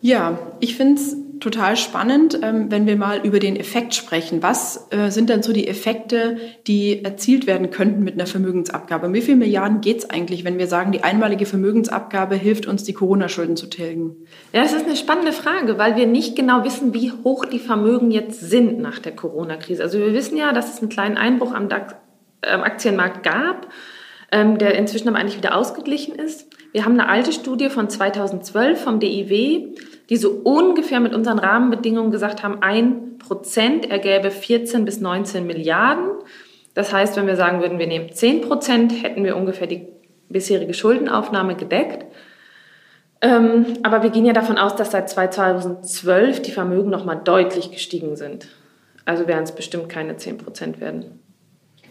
Ja, 0.00 0.38
ich 0.60 0.76
finde 0.76 0.94
es 0.94 1.16
total 1.40 1.76
spannend, 1.76 2.38
ähm, 2.42 2.70
wenn 2.70 2.86
wir 2.86 2.96
mal 2.96 3.20
über 3.24 3.38
den 3.38 3.56
Effekt 3.56 3.94
sprechen. 3.94 4.42
Was 4.42 4.88
äh, 4.90 5.10
sind 5.10 5.30
denn 5.30 5.42
so 5.42 5.52
die 5.52 5.66
Effekte, 5.66 6.36
die 6.66 7.04
erzielt 7.04 7.46
werden 7.46 7.70
könnten 7.70 8.04
mit 8.04 8.14
einer 8.14 8.26
Vermögensabgabe? 8.26 9.06
Um 9.06 9.14
wie 9.14 9.22
viele 9.22 9.38
Milliarden 9.38 9.80
geht 9.80 9.98
es 9.98 10.10
eigentlich, 10.10 10.44
wenn 10.44 10.58
wir 10.58 10.66
sagen, 10.66 10.92
die 10.92 11.02
einmalige 11.02 11.46
Vermögensabgabe 11.46 12.36
hilft 12.36 12.66
uns, 12.66 12.84
die 12.84 12.92
Corona-Schulden 12.92 13.56
zu 13.56 13.66
tilgen? 13.66 14.16
Ja, 14.52 14.62
das 14.62 14.72
ist 14.72 14.86
eine 14.86 14.96
spannende 14.96 15.32
Frage, 15.32 15.78
weil 15.78 15.96
wir 15.96 16.06
nicht 16.06 16.36
genau 16.36 16.64
wissen, 16.64 16.94
wie 16.94 17.12
hoch 17.24 17.44
die 17.46 17.58
Vermögen 17.58 18.10
jetzt 18.10 18.40
sind 18.40 18.78
nach 18.78 18.98
der 18.98 19.16
Corona-Krise. 19.16 19.82
Also 19.82 19.98
wir 19.98 20.12
wissen 20.12 20.36
ja, 20.36 20.52
dass 20.52 20.74
es 20.74 20.80
einen 20.80 20.90
kleinen 20.90 21.16
Einbruch 21.16 21.52
am 21.52 21.68
DAX, 21.68 21.94
äh, 22.42 22.50
Aktienmarkt 22.50 23.22
gab, 23.22 23.68
ähm, 24.30 24.58
der 24.58 24.74
inzwischen 24.76 25.08
aber 25.08 25.18
eigentlich 25.18 25.38
wieder 25.38 25.56
ausgeglichen 25.56 26.14
ist. 26.14 26.46
Wir 26.72 26.84
haben 26.84 26.92
eine 26.92 27.08
alte 27.08 27.32
Studie 27.32 27.68
von 27.68 27.88
2012 27.88 28.80
vom 28.80 29.00
DIW, 29.00 29.74
die 30.08 30.16
so 30.16 30.30
ungefähr 30.30 31.00
mit 31.00 31.14
unseren 31.14 31.38
Rahmenbedingungen 31.38 32.10
gesagt 32.10 32.42
haben, 32.42 32.62
ein 32.62 33.18
Prozent 33.18 33.90
ergäbe 33.90 34.30
14 34.30 34.84
bis 34.84 35.00
19 35.00 35.46
Milliarden. 35.46 36.10
Das 36.74 36.92
heißt, 36.92 37.16
wenn 37.16 37.26
wir 37.26 37.36
sagen 37.36 37.60
würden, 37.60 37.78
wir 37.78 37.86
nehmen 37.86 38.12
10 38.12 38.42
Prozent, 38.42 39.02
hätten 39.02 39.24
wir 39.24 39.36
ungefähr 39.36 39.66
die 39.66 39.88
bisherige 40.28 40.74
Schuldenaufnahme 40.74 41.56
gedeckt. 41.56 42.06
Ähm, 43.20 43.66
aber 43.82 44.02
wir 44.02 44.10
gehen 44.10 44.24
ja 44.24 44.32
davon 44.32 44.56
aus, 44.56 44.76
dass 44.76 44.92
seit 44.92 45.10
2012 45.10 46.40
die 46.42 46.52
Vermögen 46.52 46.88
nochmal 46.88 47.20
deutlich 47.22 47.70
gestiegen 47.70 48.16
sind. 48.16 48.48
Also 49.04 49.26
werden 49.26 49.44
es 49.44 49.52
bestimmt 49.52 49.88
keine 49.88 50.16
10 50.16 50.38
Prozent 50.38 50.80
werden. 50.80 51.20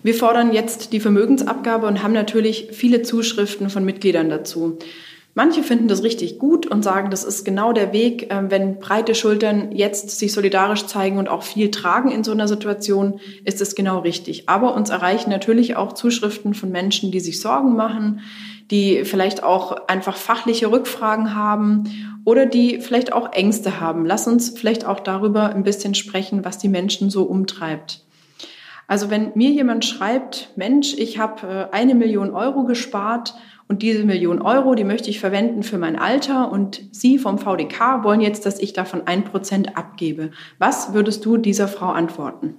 Wir 0.02 0.14
fordern 0.14 0.54
jetzt 0.54 0.94
die 0.94 1.00
Vermögensabgabe 1.00 1.86
und 1.86 2.02
haben 2.02 2.14
natürlich 2.14 2.70
viele 2.72 3.02
Zuschriften 3.02 3.70
von 3.70 3.84
Mitgliedern 3.84 4.30
dazu. 4.30 4.78
Manche 5.36 5.62
finden 5.62 5.88
das 5.88 6.04
richtig 6.04 6.40
gut 6.40 6.68
und 6.68 6.84
sagen, 6.84 7.12
das 7.12 7.24
ist 7.24 7.46
genau 7.46 7.72
der 7.72 7.94
Weg, 7.94 8.28
ähm, 8.30 8.50
wenn 8.50 8.80
breite 8.80 9.14
Schultern 9.14 9.72
jetzt 9.72 10.18
sich 10.18 10.34
solidarisch 10.34 10.86
zeigen 10.88 11.18
und 11.18 11.30
auch 11.30 11.44
viel 11.44 11.70
tragen 11.70 12.12
in 12.12 12.24
so 12.24 12.32
einer 12.32 12.48
Situation, 12.48 13.20
ist 13.46 13.62
es 13.62 13.76
genau 13.76 14.00
richtig. 14.00 14.50
Aber 14.50 14.74
uns 14.76 14.90
erreichen 14.90 15.30
natürlich 15.30 15.76
auch 15.76 15.94
Zuschriften 15.94 16.56
von 16.56 16.72
Menschen, 16.72 17.12
die 17.12 17.20
sich 17.20 17.40
Sorgen 17.40 17.76
machen, 17.76 18.22
die 18.72 19.06
vielleicht 19.06 19.44
auch 19.44 19.88
einfach 19.88 20.18
fachliche 20.18 20.72
Rückfragen 20.72 21.36
haben 21.36 21.84
oder 22.26 22.46
die 22.46 22.82
vielleicht 22.82 23.14
auch 23.14 23.32
Ängste 23.32 23.80
haben. 23.80 24.06
Lass 24.06 24.28
uns 24.28 24.50
vielleicht 24.50 24.84
auch 24.84 25.00
darüber 25.00 25.50
ein 25.50 25.64
bisschen 25.64 25.94
sprechen, 25.94 26.44
was 26.44 26.58
die 26.58 26.70
Menschen 26.70 27.10
so 27.10 27.24
umtreibt. 27.24 28.04
Also 28.90 29.12
wenn 29.12 29.34
mir 29.36 29.52
jemand 29.52 29.86
schreibt, 29.86 30.50
Mensch, 30.56 30.96
ich 30.98 31.20
habe 31.20 31.70
äh, 31.72 31.76
eine 31.76 31.94
Million 31.94 32.34
Euro 32.34 32.64
gespart 32.64 33.36
und 33.68 33.84
diese 33.84 34.04
Million 34.04 34.42
Euro, 34.42 34.74
die 34.74 34.84
möchte 34.84 35.12
ich 35.12 35.20
verwenden 35.20 35.62
für 35.62 35.78
mein 35.78 35.96
Alter 35.96 36.52
und 36.52 36.82
Sie 36.92 37.20
vom 37.20 37.38
VDK 37.38 38.04
wollen 38.04 38.20
jetzt, 38.20 38.48
dass 38.48 38.60
ich 38.60 38.74
davon 38.74 39.04
ein 39.06 39.26
Prozent 39.26 39.78
abgebe. 39.78 40.32
Was 40.58 40.92
würdest 40.92 41.24
du 41.24 41.38
dieser 41.38 41.68
Frau 41.68 41.90
antworten? 41.90 42.56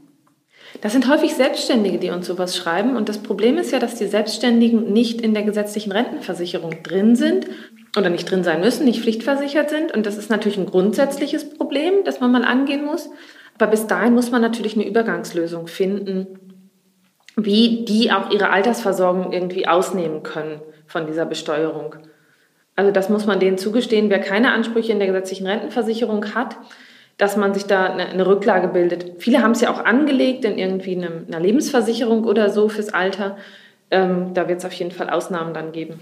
Das 0.82 0.92
sind 0.92 1.08
häufig 1.08 1.34
Selbstständige, 1.34 1.98
die 1.98 2.10
uns 2.10 2.28
sowas 2.28 2.56
schreiben. 2.56 2.94
Und 2.94 3.08
das 3.08 3.18
Problem 3.18 3.58
ist 3.58 3.72
ja, 3.72 3.80
dass 3.80 3.96
die 3.96 4.06
Selbstständigen 4.06 4.92
nicht 4.92 5.20
in 5.20 5.34
der 5.34 5.42
gesetzlichen 5.42 5.90
Rentenversicherung 5.90 6.84
drin 6.84 7.16
sind 7.16 7.48
oder 7.96 8.08
nicht 8.08 8.30
drin 8.30 8.44
sein 8.44 8.60
müssen, 8.60 8.84
nicht 8.84 9.00
pflichtversichert 9.00 9.68
sind. 9.68 9.90
Und 9.92 10.06
das 10.06 10.16
ist 10.16 10.30
natürlich 10.30 10.58
ein 10.58 10.66
grundsätzliches 10.66 11.50
Problem, 11.54 12.04
das 12.04 12.20
man 12.20 12.30
mal 12.30 12.44
angehen 12.44 12.84
muss. 12.84 13.10
Aber 13.60 13.70
bis 13.70 13.86
dahin 13.86 14.14
muss 14.14 14.30
man 14.30 14.42
natürlich 14.42 14.74
eine 14.74 14.88
Übergangslösung 14.88 15.66
finden, 15.66 16.26
wie 17.36 17.84
die 17.84 18.10
auch 18.10 18.30
ihre 18.30 18.50
Altersversorgung 18.50 19.32
irgendwie 19.32 19.68
ausnehmen 19.68 20.22
können 20.22 20.60
von 20.86 21.06
dieser 21.06 21.26
Besteuerung. 21.26 21.96
Also 22.76 22.90
das 22.90 23.08
muss 23.08 23.26
man 23.26 23.40
denen 23.40 23.58
zugestehen, 23.58 24.10
wer 24.10 24.20
keine 24.20 24.52
Ansprüche 24.52 24.92
in 24.92 24.98
der 24.98 25.08
gesetzlichen 25.08 25.46
Rentenversicherung 25.46 26.34
hat, 26.34 26.56
dass 27.18 27.36
man 27.36 27.52
sich 27.52 27.66
da 27.66 27.84
eine, 27.84 28.26
Rücklage 28.26 28.68
bildet. 28.68 29.20
Viele 29.22 29.42
haben 29.42 29.50
es 29.50 29.60
ja 29.60 29.70
auch 29.70 29.84
angelegt 29.84 30.46
in 30.46 30.56
irgendwie 30.56 30.96
eine, 30.96 31.26
einer 31.28 31.40
Lebensversicherung 31.40 32.24
oder 32.24 32.48
so 32.48 32.70
fürs 32.70 32.88
Alter. 32.88 33.36
Ähm, 33.90 34.32
da 34.32 34.48
wird 34.48 34.60
es 34.60 34.64
auf 34.64 34.72
jeden 34.72 34.90
Fall 34.90 35.10
Ausnahmen 35.10 35.52
dann 35.52 35.72
geben. 35.72 36.00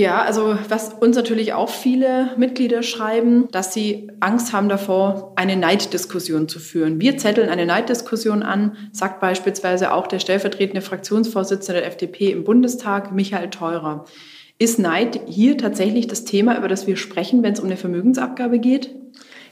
Ja, 0.00 0.22
also 0.22 0.56
was 0.70 0.94
uns 0.94 1.14
natürlich 1.14 1.52
auch 1.52 1.68
viele 1.68 2.30
Mitglieder 2.38 2.82
schreiben, 2.82 3.48
dass 3.52 3.74
sie 3.74 4.10
Angst 4.18 4.54
haben 4.54 4.70
davor, 4.70 5.34
eine 5.36 5.56
Neiddiskussion 5.56 6.48
zu 6.48 6.58
führen. 6.58 7.02
Wir 7.02 7.18
zetteln 7.18 7.50
eine 7.50 7.66
Neiddiskussion 7.66 8.42
an, 8.42 8.78
sagt 8.92 9.20
beispielsweise 9.20 9.92
auch 9.92 10.06
der 10.06 10.18
stellvertretende 10.18 10.80
Fraktionsvorsitzende 10.80 11.82
der 11.82 11.88
FDP 11.88 12.30
im 12.30 12.44
Bundestag, 12.44 13.12
Michael 13.12 13.50
Theurer. 13.50 14.06
Ist 14.58 14.78
Neid 14.78 15.20
hier 15.26 15.58
tatsächlich 15.58 16.06
das 16.06 16.24
Thema, 16.24 16.56
über 16.56 16.68
das 16.68 16.86
wir 16.86 16.96
sprechen, 16.96 17.42
wenn 17.42 17.52
es 17.52 17.60
um 17.60 17.66
eine 17.66 17.76
Vermögensabgabe 17.76 18.58
geht? 18.58 18.94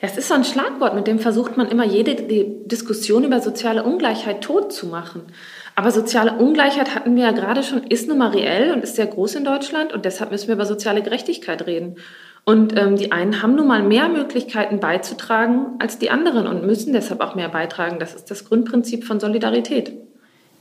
Es 0.00 0.16
ist 0.16 0.28
so 0.28 0.34
ein 0.34 0.44
Schlagwort, 0.44 0.94
mit 0.94 1.06
dem 1.06 1.18
versucht 1.18 1.58
man 1.58 1.68
immer 1.68 1.84
jede 1.84 2.14
Diskussion 2.64 3.24
über 3.24 3.40
soziale 3.40 3.82
Ungleichheit 3.82 4.40
tot 4.40 4.72
zu 4.72 4.86
machen. 4.86 5.24
Aber 5.78 5.92
soziale 5.92 6.32
Ungleichheit 6.32 6.96
hatten 6.96 7.14
wir 7.14 7.22
ja 7.22 7.30
gerade 7.30 7.62
schon, 7.62 7.84
ist 7.84 8.08
nun 8.08 8.18
mal 8.18 8.30
reell 8.30 8.72
und 8.72 8.82
ist 8.82 8.96
sehr 8.96 9.06
groß 9.06 9.36
in 9.36 9.44
Deutschland 9.44 9.92
und 9.92 10.04
deshalb 10.04 10.32
müssen 10.32 10.48
wir 10.48 10.56
über 10.56 10.66
soziale 10.66 11.02
Gerechtigkeit 11.02 11.68
reden. 11.68 11.98
Und 12.44 12.76
ähm, 12.76 12.96
die 12.96 13.12
einen 13.12 13.42
haben 13.42 13.54
nun 13.54 13.68
mal 13.68 13.84
mehr 13.84 14.08
Möglichkeiten 14.08 14.80
beizutragen 14.80 15.76
als 15.78 16.00
die 16.00 16.10
anderen 16.10 16.48
und 16.48 16.66
müssen 16.66 16.92
deshalb 16.92 17.20
auch 17.20 17.36
mehr 17.36 17.48
beitragen. 17.48 18.00
Das 18.00 18.16
ist 18.16 18.28
das 18.28 18.44
Grundprinzip 18.44 19.04
von 19.04 19.20
Solidarität. 19.20 19.92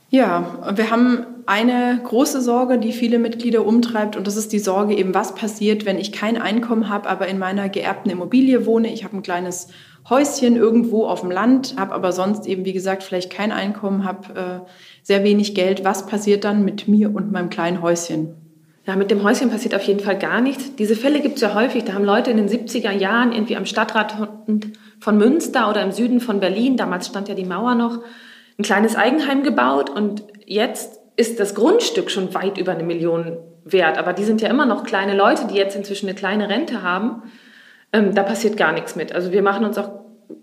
Ja, 0.10 0.74
wir 0.76 0.90
haben 0.90 1.26
eine 1.46 2.00
große 2.04 2.42
Sorge, 2.42 2.78
die 2.78 2.94
viele 2.94 3.20
Mitglieder 3.20 3.66
umtreibt, 3.66 4.16
und 4.16 4.26
das 4.26 4.38
ist 4.38 4.54
die 4.54 4.60
Sorge 4.60 4.96
eben, 4.96 5.14
was 5.14 5.36
passiert, 5.36 5.86
wenn 5.86 5.98
ich 5.98 6.12
kein 6.12 6.42
Einkommen 6.42 6.90
habe, 6.90 7.10
aber 7.10 7.28
in 7.28 7.40
meiner 7.40 7.68
geerbten 7.68 8.12
Immobilie 8.12 8.66
wohne. 8.66 8.94
Ich 8.94 9.04
habe 9.04 9.18
ein 9.18 9.22
kleines 9.22 9.68
Häuschen 10.10 10.56
irgendwo 10.56 11.06
auf 11.06 11.22
dem 11.22 11.32
Land, 11.32 11.76
habe 11.78 11.94
aber 11.94 12.14
sonst 12.14 12.48
eben, 12.48 12.64
wie 12.64 12.72
gesagt, 12.74 13.04
vielleicht 13.04 13.32
kein 13.32 13.52
Einkommen, 13.52 14.06
habe 14.06 14.64
äh, 14.66 14.70
sehr 15.04 15.26
wenig 15.26 15.56
Geld. 15.56 15.84
Was 15.84 16.06
passiert 16.06 16.46
dann 16.46 16.64
mit 16.64 16.88
mir 16.88 17.14
und 17.14 17.32
meinem 17.34 17.50
kleinen 17.50 17.82
Häuschen? 17.82 18.36
Ja, 18.86 18.96
mit 18.96 19.12
dem 19.12 19.24
Häuschen 19.24 19.50
passiert 19.50 19.76
auf 19.76 19.84
jeden 19.84 20.00
Fall 20.00 20.18
gar 20.18 20.40
nichts. 20.40 20.76
Diese 20.78 20.96
Fälle 20.96 21.20
gibt 21.20 21.36
es 21.36 21.42
ja 21.42 21.54
häufig. 21.54 21.84
Da 21.84 21.94
haben 21.94 22.06
Leute 22.06 22.32
in 22.32 22.38
den 22.38 22.48
70er 22.48 22.92
Jahren 22.92 23.34
irgendwie 23.34 23.58
am 23.58 23.66
Stadtrat 23.66 24.16
von 25.02 25.18
Münster 25.18 25.70
oder 25.70 25.82
im 25.82 25.92
Süden 25.92 26.22
von 26.22 26.40
Berlin, 26.40 26.78
damals 26.78 27.08
stand 27.08 27.28
ja 27.28 27.36
die 27.36 27.44
Mauer 27.44 27.76
noch, 27.76 28.00
ein 28.58 28.64
kleines 28.64 28.96
Eigenheim 28.96 29.44
gebaut 29.44 29.90
und 29.90 30.24
jetzt 30.46 31.00
ist 31.16 31.40
das 31.40 31.56
Grundstück 31.56 32.10
schon 32.10 32.34
weit 32.34 32.58
über 32.58 32.72
eine 32.72 32.84
Million 32.84 33.38
wert. 33.66 33.98
Aber 33.98 34.14
die 34.14 34.24
sind 34.24 34.42
ja 34.42 34.50
immer 34.50 34.66
noch 34.66 34.84
kleine 34.84 35.16
Leute, 35.16 35.48
die 35.48 35.56
jetzt 35.56 35.76
inzwischen 35.76 36.08
eine 36.08 36.16
kleine 36.16 36.50
Rente 36.50 36.84
haben. 36.84 37.24
Ähm, 37.94 38.14
da 38.14 38.24
passiert 38.24 38.58
gar 38.58 38.72
nichts 38.72 38.96
mit. 38.96 39.14
Also 39.14 39.32
wir 39.32 39.42
machen 39.42 39.66
uns 39.66 39.78
auch, 39.78 39.90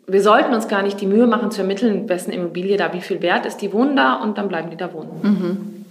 wir 0.06 0.22
sollten 0.22 0.52
uns 0.54 0.68
gar 0.68 0.82
nicht 0.82 1.00
die 1.00 1.06
Mühe 1.06 1.26
machen 1.26 1.50
zu 1.50 1.60
ermitteln, 1.62 2.08
wessen 2.08 2.32
Immobilie 2.32 2.76
da 2.76 2.92
wie 2.92 3.00
viel 3.00 3.22
wert 3.22 3.46
ist. 3.46 3.58
Die 3.58 3.72
wohnen 3.72 3.96
da 3.96 4.14
und 4.14 4.38
dann 4.38 4.48
bleiben 4.48 4.70
die 4.70 4.76
da 4.76 4.92
wohnen. 4.92 5.10
Mhm. 5.22 5.83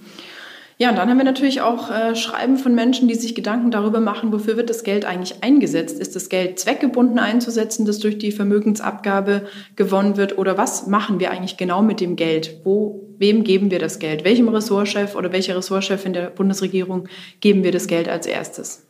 Ja, 0.84 0.90
und 0.90 0.98
dann 0.98 1.10
haben 1.10 1.18
wir 1.18 1.24
natürlich 1.24 1.62
auch 1.62 1.90
äh, 1.90 2.14
Schreiben 2.14 2.58
von 2.58 2.76
Menschen, 2.76 3.08
die 3.08 3.16
sich 3.16 3.36
Gedanken 3.36 3.72
darüber 3.72 4.02
machen, 4.02 4.34
wofür 4.34 4.58
wird 4.58 4.70
das 4.70 4.84
Geld 4.84 5.06
eigentlich 5.06 5.42
eingesetzt? 5.42 5.98
Ist 5.98 6.14
das 6.14 6.28
Geld 6.28 6.60
zweckgebunden 6.60 7.20
einzusetzen, 7.20 7.86
das 7.86 8.00
durch 8.00 8.18
die 8.18 8.34
Vermögensabgabe 8.34 9.44
gewonnen 9.78 10.18
wird? 10.18 10.38
Oder 10.38 10.58
was 10.58 10.86
machen 10.86 11.22
wir 11.22 11.32
eigentlich 11.32 11.56
genau 11.56 11.82
mit 11.82 12.02
dem 12.02 12.18
Geld? 12.18 12.58
Wo, 12.66 13.02
wem 13.18 13.46
geben 13.46 13.72
wir 13.72 13.80
das 13.80 13.98
Geld? 13.98 14.26
Welchem 14.26 14.50
Ressortchef 14.50 15.16
oder 15.16 15.32
welcher 15.32 15.56
Ressortchef 15.56 16.06
in 16.06 16.12
der 16.12 16.32
Bundesregierung 16.32 17.08
geben 17.40 17.64
wir 17.64 17.72
das 17.72 17.88
Geld 17.88 18.10
als 18.10 18.26
erstes? 18.26 18.86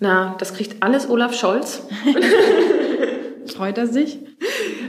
Na, 0.00 0.36
das 0.38 0.52
kriegt 0.52 0.82
alles 0.82 1.08
Olaf 1.08 1.34
Scholz. 1.34 1.82
Freut 3.46 3.78
er 3.78 3.86
sich? 3.86 4.18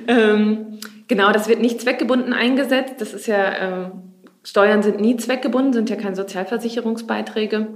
Ähm, 0.10 0.78
genau, 1.08 1.32
das 1.32 1.48
wird 1.48 1.62
nicht 1.62 1.80
zweckgebunden 1.80 2.34
eingesetzt. 2.34 2.96
Das 2.98 3.14
ist 3.14 3.28
ja, 3.28 3.54
ähm, 3.62 4.11
Steuern 4.44 4.82
sind 4.82 5.00
nie 5.00 5.18
zweckgebunden, 5.18 5.74
sind 5.74 5.90
ja 5.90 5.96
keine 5.96 6.16
Sozialversicherungsbeiträge. 6.16 7.68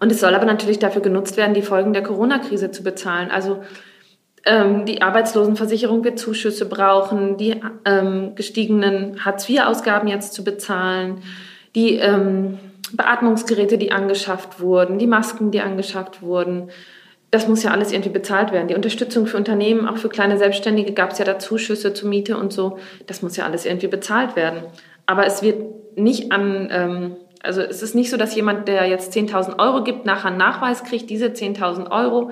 Und 0.00 0.12
es 0.12 0.20
soll 0.20 0.34
aber 0.34 0.46
natürlich 0.46 0.78
dafür 0.78 1.02
genutzt 1.02 1.36
werden, 1.36 1.54
die 1.54 1.62
Folgen 1.62 1.92
der 1.92 2.02
Corona-Krise 2.02 2.70
zu 2.70 2.82
bezahlen. 2.82 3.30
Also 3.30 3.62
ähm, 4.44 4.86
die 4.86 5.02
Arbeitslosenversicherung 5.02 6.04
wird 6.04 6.18
Zuschüsse 6.18 6.66
brauchen, 6.66 7.36
die 7.36 7.60
ähm, 7.84 8.34
gestiegenen 8.34 9.24
Hartz-IV-Ausgaben 9.24 10.08
jetzt 10.08 10.32
zu 10.32 10.44
bezahlen, 10.44 11.22
die 11.74 11.96
ähm, 11.96 12.58
Beatmungsgeräte, 12.92 13.78
die 13.78 13.92
angeschafft 13.92 14.60
wurden, 14.60 14.98
die 14.98 15.06
Masken, 15.06 15.50
die 15.50 15.60
angeschafft 15.60 16.22
wurden. 16.22 16.70
Das 17.30 17.46
muss 17.46 17.62
ja 17.62 17.70
alles 17.70 17.92
irgendwie 17.92 18.10
bezahlt 18.10 18.50
werden. 18.50 18.66
Die 18.66 18.74
Unterstützung 18.74 19.26
für 19.26 19.36
Unternehmen, 19.36 19.86
auch 19.86 19.98
für 19.98 20.08
kleine 20.08 20.36
Selbstständige, 20.36 20.92
gab 20.92 21.12
es 21.12 21.18
ja 21.18 21.24
da 21.24 21.38
Zuschüsse 21.38 21.94
zur 21.94 22.08
Miete 22.08 22.36
und 22.36 22.52
so. 22.52 22.78
Das 23.06 23.22
muss 23.22 23.36
ja 23.36 23.44
alles 23.44 23.66
irgendwie 23.66 23.86
bezahlt 23.86 24.34
werden. 24.34 24.62
Aber 25.10 25.26
es 25.26 25.42
wird 25.42 25.98
nicht 25.98 26.30
an, 26.30 26.68
ähm, 26.70 27.16
also 27.42 27.62
es 27.62 27.82
ist 27.82 27.96
nicht 27.96 28.10
so, 28.10 28.16
dass 28.16 28.36
jemand, 28.36 28.68
der 28.68 28.86
jetzt 28.86 29.12
10.000 29.12 29.58
Euro 29.58 29.82
gibt, 29.82 30.06
nachher 30.06 30.28
einen 30.28 30.36
Nachweis 30.36 30.84
kriegt, 30.84 31.10
diese 31.10 31.26
10.000 31.26 31.90
Euro 31.90 32.30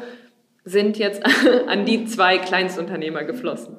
sind 0.64 0.96
jetzt 0.96 1.24
an 1.66 1.84
die 1.86 2.04
zwei 2.04 2.38
Kleinstunternehmer 2.38 3.24
geflossen. 3.24 3.78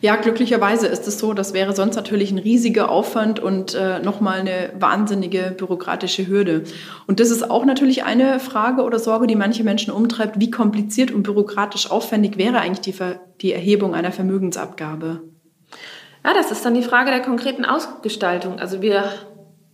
Ja, 0.00 0.16
glücklicherweise 0.16 0.86
ist 0.86 1.06
es 1.06 1.18
so. 1.18 1.34
Das 1.34 1.52
wäre 1.52 1.74
sonst 1.74 1.96
natürlich 1.96 2.30
ein 2.30 2.38
riesiger 2.38 2.90
Aufwand 2.90 3.38
und 3.38 3.74
äh, 3.74 3.98
nochmal 3.98 4.40
eine 4.40 4.72
wahnsinnige 4.80 5.54
bürokratische 5.54 6.26
Hürde. 6.26 6.64
Und 7.06 7.20
das 7.20 7.30
ist 7.30 7.50
auch 7.50 7.66
natürlich 7.66 8.04
eine 8.04 8.40
Frage 8.40 8.80
oder 8.82 8.98
Sorge, 8.98 9.26
die 9.26 9.36
manche 9.36 9.62
Menschen 9.62 9.92
umtreibt. 9.92 10.40
Wie 10.40 10.50
kompliziert 10.50 11.10
und 11.10 11.22
bürokratisch 11.22 11.90
aufwendig 11.90 12.38
wäre 12.38 12.60
eigentlich 12.60 12.80
die, 12.80 12.92
Ver 12.94 13.20
die 13.42 13.52
Erhebung 13.52 13.94
einer 13.94 14.12
Vermögensabgabe? 14.12 15.20
Ja, 16.24 16.34
das 16.34 16.50
ist 16.50 16.64
dann 16.64 16.74
die 16.74 16.82
Frage 16.82 17.10
der 17.10 17.22
konkreten 17.22 17.64
Ausgestaltung. 17.64 18.58
Also 18.58 18.82
wir 18.82 19.04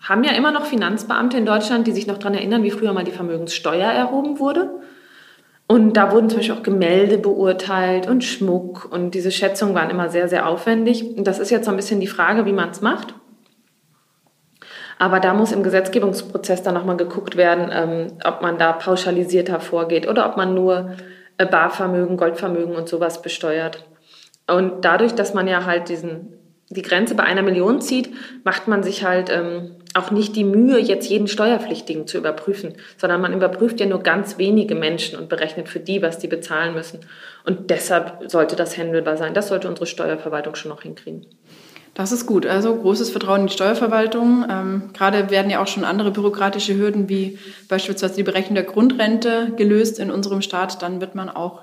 haben 0.00 0.24
ja 0.24 0.32
immer 0.32 0.52
noch 0.52 0.66
Finanzbeamte 0.66 1.36
in 1.36 1.46
Deutschland, 1.46 1.86
die 1.86 1.92
sich 1.92 2.06
noch 2.06 2.18
daran 2.18 2.34
erinnern, 2.34 2.62
wie 2.62 2.70
früher 2.70 2.92
mal 2.92 3.04
die 3.04 3.10
Vermögenssteuer 3.10 3.90
erhoben 3.90 4.38
wurde. 4.38 4.70
Und 5.66 5.94
da 5.96 6.12
wurden 6.12 6.28
zum 6.28 6.38
Beispiel 6.38 6.54
auch 6.54 6.62
Gemälde 6.62 7.16
beurteilt 7.16 8.06
und 8.06 8.22
Schmuck. 8.22 8.86
Und 8.92 9.14
diese 9.14 9.30
Schätzungen 9.30 9.74
waren 9.74 9.88
immer 9.88 10.10
sehr, 10.10 10.28
sehr 10.28 10.46
aufwendig. 10.46 11.16
Und 11.16 11.26
das 11.26 11.38
ist 11.38 11.50
jetzt 11.50 11.64
so 11.64 11.70
ein 11.70 11.76
bisschen 11.76 12.00
die 12.00 12.06
Frage, 12.06 12.44
wie 12.44 12.52
man 12.52 12.68
es 12.68 12.82
macht. 12.82 13.14
Aber 14.98 15.20
da 15.20 15.32
muss 15.32 15.52
im 15.52 15.62
Gesetzgebungsprozess 15.62 16.62
dann 16.62 16.74
nochmal 16.74 16.96
geguckt 16.96 17.36
werden, 17.36 17.70
ähm, 17.72 18.18
ob 18.24 18.42
man 18.42 18.58
da 18.58 18.72
pauschalisierter 18.72 19.58
vorgeht 19.58 20.06
oder 20.06 20.28
ob 20.28 20.36
man 20.36 20.54
nur 20.54 20.92
Barvermögen, 21.36 22.16
Goldvermögen 22.16 22.76
und 22.76 22.88
sowas 22.88 23.20
besteuert. 23.20 23.84
Und 24.46 24.84
dadurch, 24.84 25.14
dass 25.14 25.34
man 25.34 25.48
ja 25.48 25.64
halt 25.64 25.88
diesen, 25.88 26.34
die 26.68 26.82
Grenze 26.82 27.14
bei 27.14 27.24
einer 27.24 27.42
Million 27.42 27.80
zieht, 27.80 28.10
macht 28.44 28.68
man 28.68 28.82
sich 28.82 29.04
halt 29.04 29.30
ähm, 29.30 29.76
auch 29.94 30.10
nicht 30.10 30.36
die 30.36 30.44
Mühe, 30.44 30.78
jetzt 30.78 31.08
jeden 31.08 31.28
Steuerpflichtigen 31.28 32.06
zu 32.06 32.18
überprüfen, 32.18 32.74
sondern 32.98 33.20
man 33.20 33.32
überprüft 33.32 33.80
ja 33.80 33.86
nur 33.86 34.02
ganz 34.02 34.38
wenige 34.38 34.74
Menschen 34.74 35.18
und 35.18 35.28
berechnet 35.28 35.68
für 35.68 35.80
die, 35.80 36.02
was 36.02 36.18
die 36.18 36.28
bezahlen 36.28 36.74
müssen. 36.74 37.00
Und 37.44 37.70
deshalb 37.70 38.30
sollte 38.30 38.56
das 38.56 38.76
handelbar 38.76 39.16
sein. 39.16 39.34
Das 39.34 39.48
sollte 39.48 39.68
unsere 39.68 39.86
Steuerverwaltung 39.86 40.56
schon 40.56 40.70
noch 40.70 40.82
hinkriegen. 40.82 41.26
Das 41.94 42.10
ist 42.10 42.26
gut. 42.26 42.44
Also 42.44 42.74
großes 42.74 43.10
Vertrauen 43.10 43.42
in 43.42 43.46
die 43.46 43.52
Steuerverwaltung. 43.52 44.44
Ähm, 44.50 44.90
gerade 44.92 45.30
werden 45.30 45.48
ja 45.48 45.62
auch 45.62 45.68
schon 45.68 45.84
andere 45.84 46.10
bürokratische 46.10 46.76
Hürden 46.76 47.08
wie 47.08 47.38
beispielsweise 47.68 48.16
die 48.16 48.24
Berechnung 48.24 48.56
der 48.56 48.64
Grundrente 48.64 49.52
gelöst 49.56 50.00
in 50.00 50.10
unserem 50.10 50.42
Staat. 50.42 50.82
Dann 50.82 51.00
wird 51.00 51.14
man 51.14 51.30
auch 51.30 51.62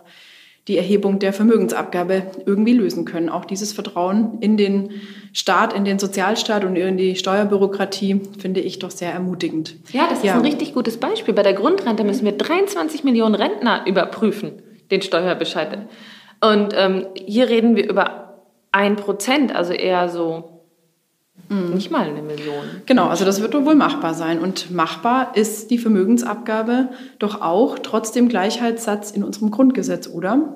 die 0.68 0.78
Erhebung 0.78 1.18
der 1.20 1.34
Vermögensabgabe 1.34 2.24
irgendwie 2.46 2.74
lösen 2.74 3.06
können. 3.06 3.30
Auch 3.30 3.46
dieses 3.46 3.74
Vertrauen 3.74 4.38
in 4.42 4.58
den 4.58 4.92
Staat, 5.34 5.74
in 5.74 5.86
den 5.86 5.98
Sozialstaat 5.98 6.64
und 6.64 6.76
in 6.76 6.98
die 6.98 7.16
Steuerbürokratie 7.16 8.22
finde 8.38 8.60
ich 8.60 8.78
doch 8.80 8.92
sehr 8.92 9.12
ermutigend. 9.12 9.76
Ja, 9.92 10.08
das 10.10 10.24
ja. 10.24 10.34
ist 10.34 10.40
ein 10.40 10.46
richtig 10.46 10.74
gutes 10.74 10.98
Beispiel. 10.98 11.34
Bei 11.34 11.44
der 11.44 11.54
Grundrente 11.54 12.04
müssen 12.04 12.26
wir 12.26 12.34
23 12.34 13.04
Millionen 13.04 13.36
Rentner 13.36 13.86
überprüfen, 13.88 14.62
den 14.92 15.02
Steuerbescheid. 15.02 15.88
Und 16.42 16.74
ähm, 16.76 17.08
hier 17.16 17.50
reden 17.50 17.76
wir 17.76 17.90
über 17.90 18.44
ein 18.72 18.96
Prozent, 18.96 19.56
also 19.56 19.74
eher 19.74 20.10
so 20.10 20.61
Mhm. 21.50 21.74
Nicht 21.74 21.92
mal 21.92 22.08
eine 22.08 22.22
Million. 22.22 22.64
Genau, 22.86 23.08
also 23.08 23.26
das 23.26 23.42
wird 23.42 23.54
wohl 23.54 23.76
machbar 23.76 24.14
sein. 24.14 24.40
Und 24.40 24.72
machbar 24.72 25.36
ist 25.36 25.72
die 25.72 25.78
Vermögensabgabe 25.78 26.90
doch 27.20 27.42
auch 27.42 27.80
trotz 27.80 28.12
dem 28.12 28.30
Gleichheitssatz 28.30 29.12
in 29.12 29.24
unserem 29.24 29.52
Grundgesetz, 29.52 30.08
oder? 30.08 30.56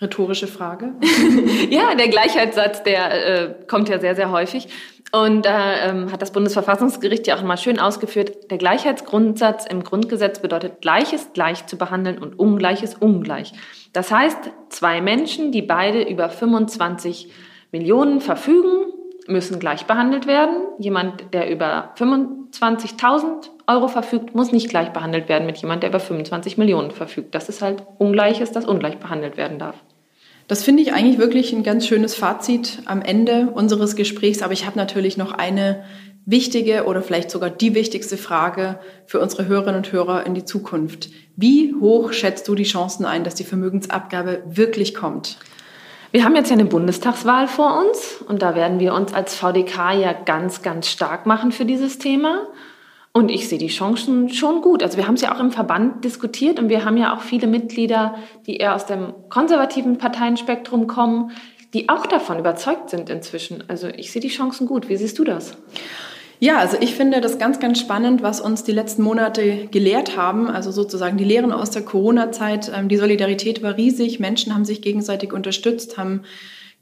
Rhetorische 0.00 0.46
Frage. 0.46 0.92
ja, 1.70 1.94
der 1.94 2.08
Gleichheitssatz, 2.08 2.82
der 2.82 3.26
äh, 3.26 3.54
kommt 3.66 3.88
ja 3.88 3.98
sehr, 3.98 4.14
sehr 4.14 4.30
häufig. 4.30 4.68
Und 5.12 5.46
da 5.46 5.76
ähm, 5.76 6.12
hat 6.12 6.20
das 6.20 6.32
Bundesverfassungsgericht 6.32 7.26
ja 7.26 7.36
auch 7.36 7.42
mal 7.42 7.56
schön 7.56 7.78
ausgeführt, 7.78 8.50
der 8.50 8.58
Gleichheitsgrundsatz 8.58 9.64
im 9.64 9.84
Grundgesetz 9.84 10.40
bedeutet, 10.40 10.82
Gleiches 10.82 11.30
gleich 11.32 11.66
zu 11.66 11.78
behandeln 11.78 12.18
und 12.18 12.38
Ungleiches 12.38 12.96
ungleich. 12.96 13.52
Das 13.92 14.10
heißt, 14.10 14.50
zwei 14.68 15.00
Menschen, 15.00 15.52
die 15.52 15.62
beide 15.62 16.02
über 16.02 16.28
25 16.28 17.30
Millionen 17.72 18.20
verfügen, 18.20 18.92
müssen 19.28 19.58
gleich 19.58 19.86
behandelt 19.86 20.26
werden. 20.26 20.56
Jemand, 20.78 21.32
der 21.32 21.50
über 21.50 21.92
25.000 21.98 23.50
Euro 23.66 23.88
verfügt, 23.88 24.34
muss 24.34 24.52
nicht 24.52 24.68
gleich 24.68 24.90
behandelt 24.90 25.28
werden 25.28 25.46
mit 25.46 25.58
jemand, 25.58 25.82
der 25.82 25.90
über 25.90 26.00
25 26.00 26.58
Millionen 26.58 26.90
verfügt. 26.90 27.34
Das 27.34 27.48
ist 27.48 27.62
halt 27.62 27.82
Ungleiches, 27.98 28.52
das 28.52 28.64
ungleich 28.64 28.98
behandelt 28.98 29.36
werden 29.36 29.58
darf. 29.58 29.76
Das 30.48 30.62
finde 30.62 30.82
ich 30.82 30.92
eigentlich 30.92 31.18
wirklich 31.18 31.52
ein 31.52 31.64
ganz 31.64 31.86
schönes 31.86 32.14
Fazit 32.14 32.78
am 32.84 33.02
Ende 33.02 33.48
unseres 33.52 33.96
Gesprächs. 33.96 34.42
Aber 34.42 34.52
ich 34.52 34.64
habe 34.64 34.78
natürlich 34.78 35.16
noch 35.16 35.32
eine 35.32 35.82
wichtige 36.24 36.84
oder 36.84 37.02
vielleicht 37.02 37.30
sogar 37.30 37.50
die 37.50 37.74
wichtigste 37.74 38.16
Frage 38.16 38.78
für 39.06 39.20
unsere 39.20 39.46
Hörerinnen 39.46 39.76
und 39.76 39.92
Hörer 39.92 40.26
in 40.26 40.34
die 40.34 40.44
Zukunft. 40.44 41.08
Wie 41.36 41.74
hoch 41.74 42.12
schätzt 42.12 42.46
du 42.46 42.54
die 42.54 42.64
Chancen 42.64 43.04
ein, 43.06 43.24
dass 43.24 43.34
die 43.34 43.44
Vermögensabgabe 43.44 44.42
wirklich 44.46 44.94
kommt? 44.94 45.38
Wir 46.16 46.24
haben 46.24 46.34
jetzt 46.34 46.48
ja 46.48 46.54
eine 46.54 46.64
Bundestagswahl 46.64 47.46
vor 47.46 47.78
uns 47.78 48.24
und 48.26 48.40
da 48.40 48.54
werden 48.54 48.80
wir 48.80 48.94
uns 48.94 49.12
als 49.12 49.34
VDK 49.34 49.92
ja 50.00 50.14
ganz, 50.14 50.62
ganz 50.62 50.88
stark 50.88 51.26
machen 51.26 51.52
für 51.52 51.66
dieses 51.66 51.98
Thema. 51.98 52.46
Und 53.12 53.30
ich 53.30 53.50
sehe 53.50 53.58
die 53.58 53.66
Chancen 53.66 54.30
schon 54.30 54.62
gut. 54.62 54.82
Also 54.82 54.96
wir 54.96 55.06
haben 55.06 55.16
es 55.16 55.20
ja 55.20 55.34
auch 55.34 55.40
im 55.40 55.52
Verband 55.52 56.06
diskutiert 56.06 56.58
und 56.58 56.70
wir 56.70 56.86
haben 56.86 56.96
ja 56.96 57.14
auch 57.14 57.20
viele 57.20 57.46
Mitglieder, 57.46 58.14
die 58.46 58.56
eher 58.56 58.74
aus 58.74 58.86
dem 58.86 59.12
konservativen 59.28 59.98
Parteienspektrum 59.98 60.86
kommen, 60.86 61.32
die 61.74 61.90
auch 61.90 62.06
davon 62.06 62.38
überzeugt 62.38 62.88
sind 62.88 63.10
inzwischen. 63.10 63.64
Also 63.68 63.88
ich 63.88 64.10
sehe 64.10 64.22
die 64.22 64.28
Chancen 64.28 64.66
gut. 64.66 64.88
Wie 64.88 64.96
siehst 64.96 65.18
du 65.18 65.24
das? 65.24 65.58
Ja, 66.38 66.58
also 66.58 66.76
ich 66.80 66.94
finde 66.94 67.20
das 67.22 67.38
ganz, 67.38 67.60
ganz 67.60 67.80
spannend, 67.80 68.22
was 68.22 68.40
uns 68.40 68.62
die 68.62 68.72
letzten 68.72 69.02
Monate 69.02 69.68
gelehrt 69.70 70.16
haben. 70.16 70.50
Also 70.50 70.70
sozusagen 70.70 71.16
die 71.16 71.24
Lehren 71.24 71.50
aus 71.50 71.70
der 71.70 71.82
Corona-Zeit. 71.82 72.70
Ähm, 72.74 72.88
die 72.88 72.98
Solidarität 72.98 73.62
war 73.62 73.76
riesig. 73.76 74.20
Menschen 74.20 74.54
haben 74.54 74.66
sich 74.66 74.82
gegenseitig 74.82 75.32
unterstützt, 75.32 75.96
haben 75.96 76.22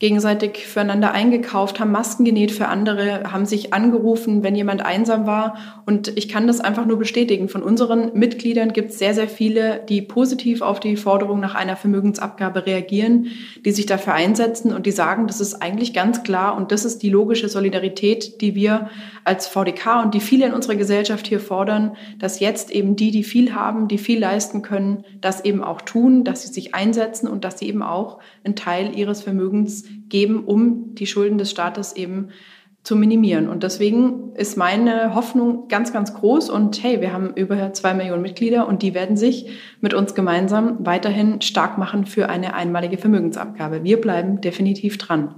gegenseitig 0.00 0.66
füreinander 0.66 1.12
eingekauft, 1.12 1.78
haben 1.78 1.92
Masken 1.92 2.24
genäht 2.24 2.50
für 2.50 2.66
andere, 2.66 3.32
haben 3.32 3.46
sich 3.46 3.72
angerufen, 3.72 4.42
wenn 4.42 4.56
jemand 4.56 4.84
einsam 4.84 5.24
war. 5.24 5.56
Und 5.86 6.16
ich 6.16 6.28
kann 6.28 6.48
das 6.48 6.60
einfach 6.60 6.84
nur 6.84 6.98
bestätigen. 6.98 7.48
Von 7.48 7.62
unseren 7.62 8.12
Mitgliedern 8.12 8.72
gibt 8.72 8.90
es 8.90 8.98
sehr, 8.98 9.14
sehr 9.14 9.28
viele, 9.28 9.82
die 9.88 10.02
positiv 10.02 10.62
auf 10.62 10.80
die 10.80 10.96
Forderung 10.96 11.38
nach 11.38 11.54
einer 11.54 11.76
Vermögensabgabe 11.76 12.66
reagieren, 12.66 13.28
die 13.64 13.70
sich 13.70 13.86
dafür 13.86 14.14
einsetzen 14.14 14.72
und 14.72 14.84
die 14.84 14.90
sagen, 14.90 15.28
das 15.28 15.40
ist 15.40 15.62
eigentlich 15.62 15.94
ganz 15.94 16.24
klar 16.24 16.56
und 16.56 16.72
das 16.72 16.84
ist 16.84 17.02
die 17.04 17.10
logische 17.10 17.48
Solidarität, 17.48 18.40
die 18.40 18.56
wir 18.56 18.90
als 19.22 19.46
VDK 19.46 20.02
und 20.02 20.14
die 20.14 20.20
viele 20.20 20.46
in 20.46 20.54
unserer 20.54 20.74
Gesellschaft 20.74 21.28
hier 21.28 21.40
fordern, 21.40 21.96
dass 22.18 22.40
jetzt 22.40 22.72
eben 22.72 22.96
die, 22.96 23.12
die 23.12 23.24
viel 23.24 23.54
haben, 23.54 23.86
die 23.86 23.98
viel 23.98 24.18
leisten 24.18 24.62
können, 24.62 25.04
das 25.20 25.44
eben 25.44 25.62
auch 25.62 25.80
tun, 25.82 26.24
dass 26.24 26.42
sie 26.42 26.52
sich 26.52 26.74
einsetzen 26.74 27.28
und 27.28 27.44
dass 27.44 27.60
sie 27.60 27.68
eben 27.68 27.82
auch 27.82 28.18
einen 28.42 28.56
Teil 28.56 28.98
ihres 28.98 29.22
Vermögens 29.22 29.83
geben, 30.08 30.44
um 30.44 30.94
die 30.94 31.06
Schulden 31.06 31.38
des 31.38 31.50
Staates 31.50 31.94
eben 31.96 32.28
zu 32.84 32.96
minimieren. 32.96 33.48
Und 33.48 33.62
deswegen 33.62 34.34
ist 34.34 34.58
meine 34.58 35.14
Hoffnung 35.14 35.68
ganz, 35.68 35.92
ganz 35.92 36.12
groß. 36.12 36.50
Und 36.50 36.82
hey, 36.82 37.00
wir 37.00 37.14
haben 37.14 37.32
über 37.34 37.72
zwei 37.72 37.94
Millionen 37.94 38.20
Mitglieder 38.20 38.68
und 38.68 38.82
die 38.82 38.92
werden 38.92 39.16
sich 39.16 39.48
mit 39.80 39.94
uns 39.94 40.14
gemeinsam 40.14 40.76
weiterhin 40.80 41.40
stark 41.40 41.78
machen 41.78 42.04
für 42.04 42.28
eine 42.28 42.54
einmalige 42.54 42.98
Vermögensabgabe. 42.98 43.84
Wir 43.84 44.00
bleiben 44.00 44.42
definitiv 44.42 44.98
dran. 44.98 45.34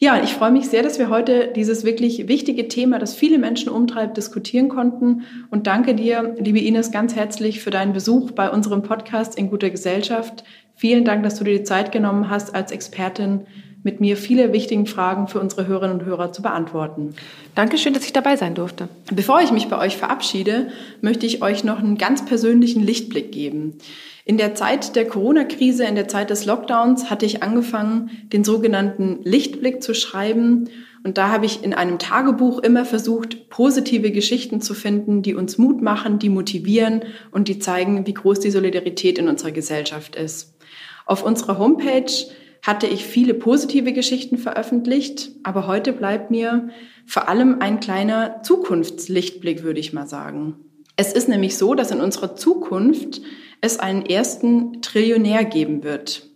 Ja, 0.00 0.22
ich 0.22 0.34
freue 0.34 0.52
mich 0.52 0.68
sehr, 0.68 0.84
dass 0.84 1.00
wir 1.00 1.08
heute 1.08 1.50
dieses 1.56 1.84
wirklich 1.84 2.28
wichtige 2.28 2.68
Thema, 2.68 3.00
das 3.00 3.14
viele 3.14 3.38
Menschen 3.38 3.68
umtreibt, 3.68 4.16
diskutieren 4.16 4.68
konnten. 4.68 5.22
Und 5.50 5.66
danke 5.66 5.94
dir, 5.94 6.36
liebe 6.38 6.60
Ines, 6.60 6.92
ganz 6.92 7.16
herzlich 7.16 7.60
für 7.60 7.70
deinen 7.70 7.94
Besuch 7.94 8.30
bei 8.30 8.48
unserem 8.48 8.82
Podcast 8.82 9.36
in 9.36 9.50
guter 9.50 9.70
Gesellschaft. 9.70 10.44
Vielen 10.78 11.04
Dank, 11.04 11.24
dass 11.24 11.34
du 11.34 11.42
dir 11.42 11.58
die 11.58 11.64
Zeit 11.64 11.90
genommen 11.90 12.30
hast, 12.30 12.54
als 12.54 12.70
Expertin 12.70 13.48
mit 13.82 14.00
mir 14.00 14.16
viele 14.16 14.52
wichtige 14.52 14.86
Fragen 14.86 15.26
für 15.26 15.40
unsere 15.40 15.66
Hörerinnen 15.66 15.98
und 15.98 16.06
Hörer 16.06 16.32
zu 16.32 16.40
beantworten. 16.40 17.14
Dankeschön, 17.56 17.94
dass 17.94 18.04
ich 18.04 18.12
dabei 18.12 18.36
sein 18.36 18.54
durfte. 18.54 18.88
Bevor 19.12 19.40
ich 19.40 19.50
mich 19.50 19.66
bei 19.66 19.76
euch 19.76 19.96
verabschiede, 19.96 20.68
möchte 21.00 21.26
ich 21.26 21.42
euch 21.42 21.64
noch 21.64 21.80
einen 21.80 21.98
ganz 21.98 22.24
persönlichen 22.24 22.80
Lichtblick 22.84 23.32
geben. 23.32 23.78
In 24.24 24.38
der 24.38 24.54
Zeit 24.54 24.94
der 24.94 25.08
Corona-Krise, 25.08 25.84
in 25.84 25.96
der 25.96 26.06
Zeit 26.06 26.30
des 26.30 26.46
Lockdowns, 26.46 27.10
hatte 27.10 27.26
ich 27.26 27.42
angefangen, 27.42 28.10
den 28.32 28.44
sogenannten 28.44 29.18
Lichtblick 29.24 29.82
zu 29.82 29.94
schreiben. 29.94 30.68
Und 31.02 31.18
da 31.18 31.30
habe 31.30 31.46
ich 31.46 31.64
in 31.64 31.74
einem 31.74 31.98
Tagebuch 31.98 32.60
immer 32.60 32.84
versucht, 32.84 33.48
positive 33.48 34.12
Geschichten 34.12 34.60
zu 34.60 34.74
finden, 34.74 35.22
die 35.22 35.34
uns 35.34 35.58
Mut 35.58 35.82
machen, 35.82 36.20
die 36.20 36.28
motivieren 36.28 37.02
und 37.32 37.48
die 37.48 37.58
zeigen, 37.58 38.06
wie 38.06 38.14
groß 38.14 38.38
die 38.38 38.52
Solidarität 38.52 39.18
in 39.18 39.28
unserer 39.28 39.50
Gesellschaft 39.50 40.14
ist. 40.14 40.57
Auf 41.08 41.22
unserer 41.24 41.58
Homepage 41.58 42.12
hatte 42.62 42.86
ich 42.86 43.06
viele 43.06 43.32
positive 43.32 43.94
Geschichten 43.94 44.36
veröffentlicht, 44.36 45.30
aber 45.42 45.66
heute 45.66 45.94
bleibt 45.94 46.30
mir 46.30 46.68
vor 47.06 47.30
allem 47.30 47.62
ein 47.62 47.80
kleiner 47.80 48.42
Zukunftslichtblick, 48.42 49.62
würde 49.62 49.80
ich 49.80 49.94
mal 49.94 50.06
sagen. 50.06 50.56
Es 50.96 51.14
ist 51.14 51.26
nämlich 51.26 51.56
so, 51.56 51.74
dass 51.74 51.92
in 51.92 52.02
unserer 52.02 52.36
Zukunft 52.36 53.22
es 53.62 53.78
einen 53.78 54.04
ersten 54.04 54.82
Trillionär 54.82 55.46
geben 55.46 55.82
wird. 55.82 56.28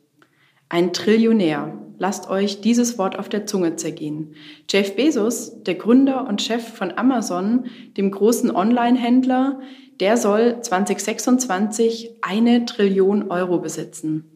Ein 0.70 0.94
Trillionär. 0.94 1.78
Lasst 1.98 2.30
euch 2.30 2.62
dieses 2.62 2.96
Wort 2.96 3.18
auf 3.18 3.28
der 3.28 3.44
Zunge 3.44 3.76
zergehen. 3.76 4.34
Jeff 4.70 4.96
Bezos, 4.96 5.62
der 5.64 5.74
Gründer 5.74 6.26
und 6.26 6.40
Chef 6.40 6.66
von 6.66 6.96
Amazon, 6.96 7.66
dem 7.98 8.10
großen 8.10 8.50
Online-Händler, 8.50 9.60
der 10.00 10.16
soll 10.16 10.62
2026 10.62 12.16
eine 12.22 12.64
Trillion 12.64 13.30
Euro 13.30 13.58
besitzen. 13.58 14.31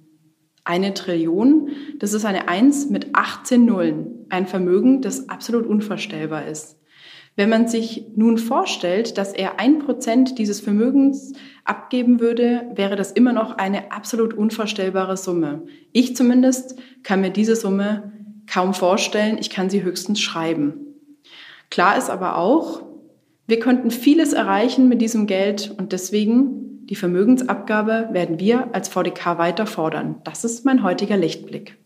Eine 0.67 0.95
Trillion, 0.95 1.71
das 2.01 2.13
ist 2.13 2.25
eine 2.25 2.49
Eins 2.49 2.91
mit 2.91 3.15
18 3.15 3.65
Nullen. 3.65 4.27
Ein 4.31 4.49
Vermögen, 4.49 5.01
das 5.01 5.29
absolut 5.29 5.65
unvorstellbar 5.65 6.47
ist. 6.47 6.77
Wenn 7.37 7.49
man 7.49 7.69
sich 7.69 8.07
nun 8.17 8.37
vorstellt, 8.37 9.17
dass 9.17 9.33
er 9.33 9.61
ein 9.61 9.79
Prozent 9.79 10.39
dieses 10.39 10.61
Vermögens 10.61 11.35
abgeben 11.65 12.19
würde, 12.19 12.65
wäre 12.75 12.97
das 12.97 13.13
immer 13.13 13.33
noch 13.33 13.59
eine 13.59 13.93
absolut 13.93 14.35
unvorstellbare 14.35 15.17
Summe. 15.17 15.67
Ich 15.93 16.17
zumindest 16.17 16.77
kann 17.05 17.21
mir 17.21 17.31
diese 17.31 17.55
Summe 17.55 18.13
kaum 18.49 18.75
vorstellen. 18.75 19.39
Ich 19.39 19.51
kann 19.51 19.71
sie 19.71 19.85
höchstens 19.85 20.21
schreiben. 20.21 20.81
Klar 21.71 21.97
ist 21.97 22.11
aber 22.11 22.39
auch, 22.39 22.83
wir 23.47 23.61
könnten 23.61 23.93
vieles 23.93 24.33
erreichen 24.33 24.89
mit 24.89 25.01
diesem 25.01 25.29
Geld 25.29 25.73
und 25.79 25.93
deswegen 25.93 26.66
die 26.89 26.95
Vermögensabgabe 26.95 28.11
werden 28.13 28.39
wir 28.39 28.69
als 28.73 28.89
VDK 28.89 29.39
weiter 29.39 29.67
fordern. 29.67 30.17
Das 30.23 30.45
ist 30.45 30.65
mein 30.65 30.85
heutiger 30.85 31.17
Lichtblick. 31.17 31.77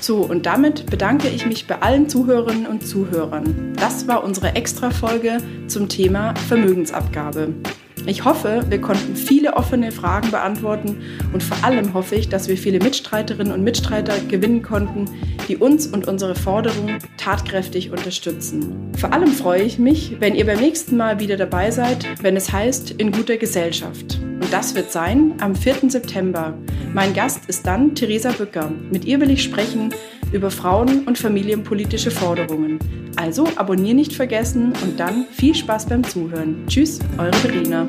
So, 0.00 0.18
und 0.18 0.44
damit 0.46 0.90
bedanke 0.90 1.28
ich 1.28 1.46
mich 1.46 1.66
bei 1.66 1.80
allen 1.80 2.08
Zuhörerinnen 2.08 2.66
und 2.66 2.86
Zuhörern. 2.86 3.72
Das 3.78 4.08
war 4.08 4.22
unsere 4.22 4.54
Extra-Folge 4.54 5.38
zum 5.68 5.88
Thema 5.88 6.34
Vermögensabgabe. 6.48 7.54
Ich 8.04 8.24
hoffe, 8.24 8.64
wir 8.68 8.80
konnten 8.80 9.14
viele 9.14 9.54
offene 9.54 9.92
Fragen 9.92 10.30
beantworten 10.32 11.02
und 11.32 11.42
vor 11.42 11.56
allem 11.64 11.94
hoffe 11.94 12.16
ich, 12.16 12.28
dass 12.28 12.48
wir 12.48 12.56
viele 12.56 12.80
Mitstreiterinnen 12.80 13.52
und 13.52 13.62
Mitstreiter 13.62 14.18
gewinnen 14.28 14.62
konnten, 14.62 15.04
die 15.48 15.56
uns 15.56 15.86
und 15.86 16.08
unsere 16.08 16.34
Forderungen 16.34 16.98
tatkräftig 17.16 17.90
unterstützen. 17.90 18.90
Vor 18.98 19.12
allem 19.12 19.28
freue 19.28 19.62
ich 19.62 19.78
mich, 19.78 20.16
wenn 20.18 20.34
ihr 20.34 20.46
beim 20.46 20.58
nächsten 20.58 20.96
Mal 20.96 21.20
wieder 21.20 21.36
dabei 21.36 21.70
seid, 21.70 22.06
wenn 22.22 22.36
es 22.36 22.52
heißt 22.52 22.90
In 22.92 23.12
guter 23.12 23.36
Gesellschaft. 23.36 24.18
Und 24.20 24.52
das 24.52 24.74
wird 24.74 24.90
sein 24.90 25.34
am 25.40 25.54
4. 25.54 25.90
September. 25.90 26.54
Mein 26.92 27.14
Gast 27.14 27.46
ist 27.46 27.66
dann 27.66 27.94
Theresa 27.94 28.32
Bücker. 28.32 28.70
Mit 28.90 29.04
ihr 29.04 29.20
will 29.20 29.30
ich 29.30 29.44
sprechen 29.44 29.94
über 30.32 30.50
Frauen- 30.50 31.04
und 31.06 31.18
familienpolitische 31.18 32.10
Forderungen. 32.10 32.78
Also 33.16 33.46
abonnieren 33.56 33.96
nicht 33.96 34.12
vergessen 34.12 34.72
und 34.82 34.98
dann 34.98 35.26
viel 35.30 35.54
Spaß 35.54 35.86
beim 35.86 36.04
Zuhören. 36.04 36.64
Tschüss, 36.66 36.98
eure 37.18 37.32
Verena. 37.34 37.86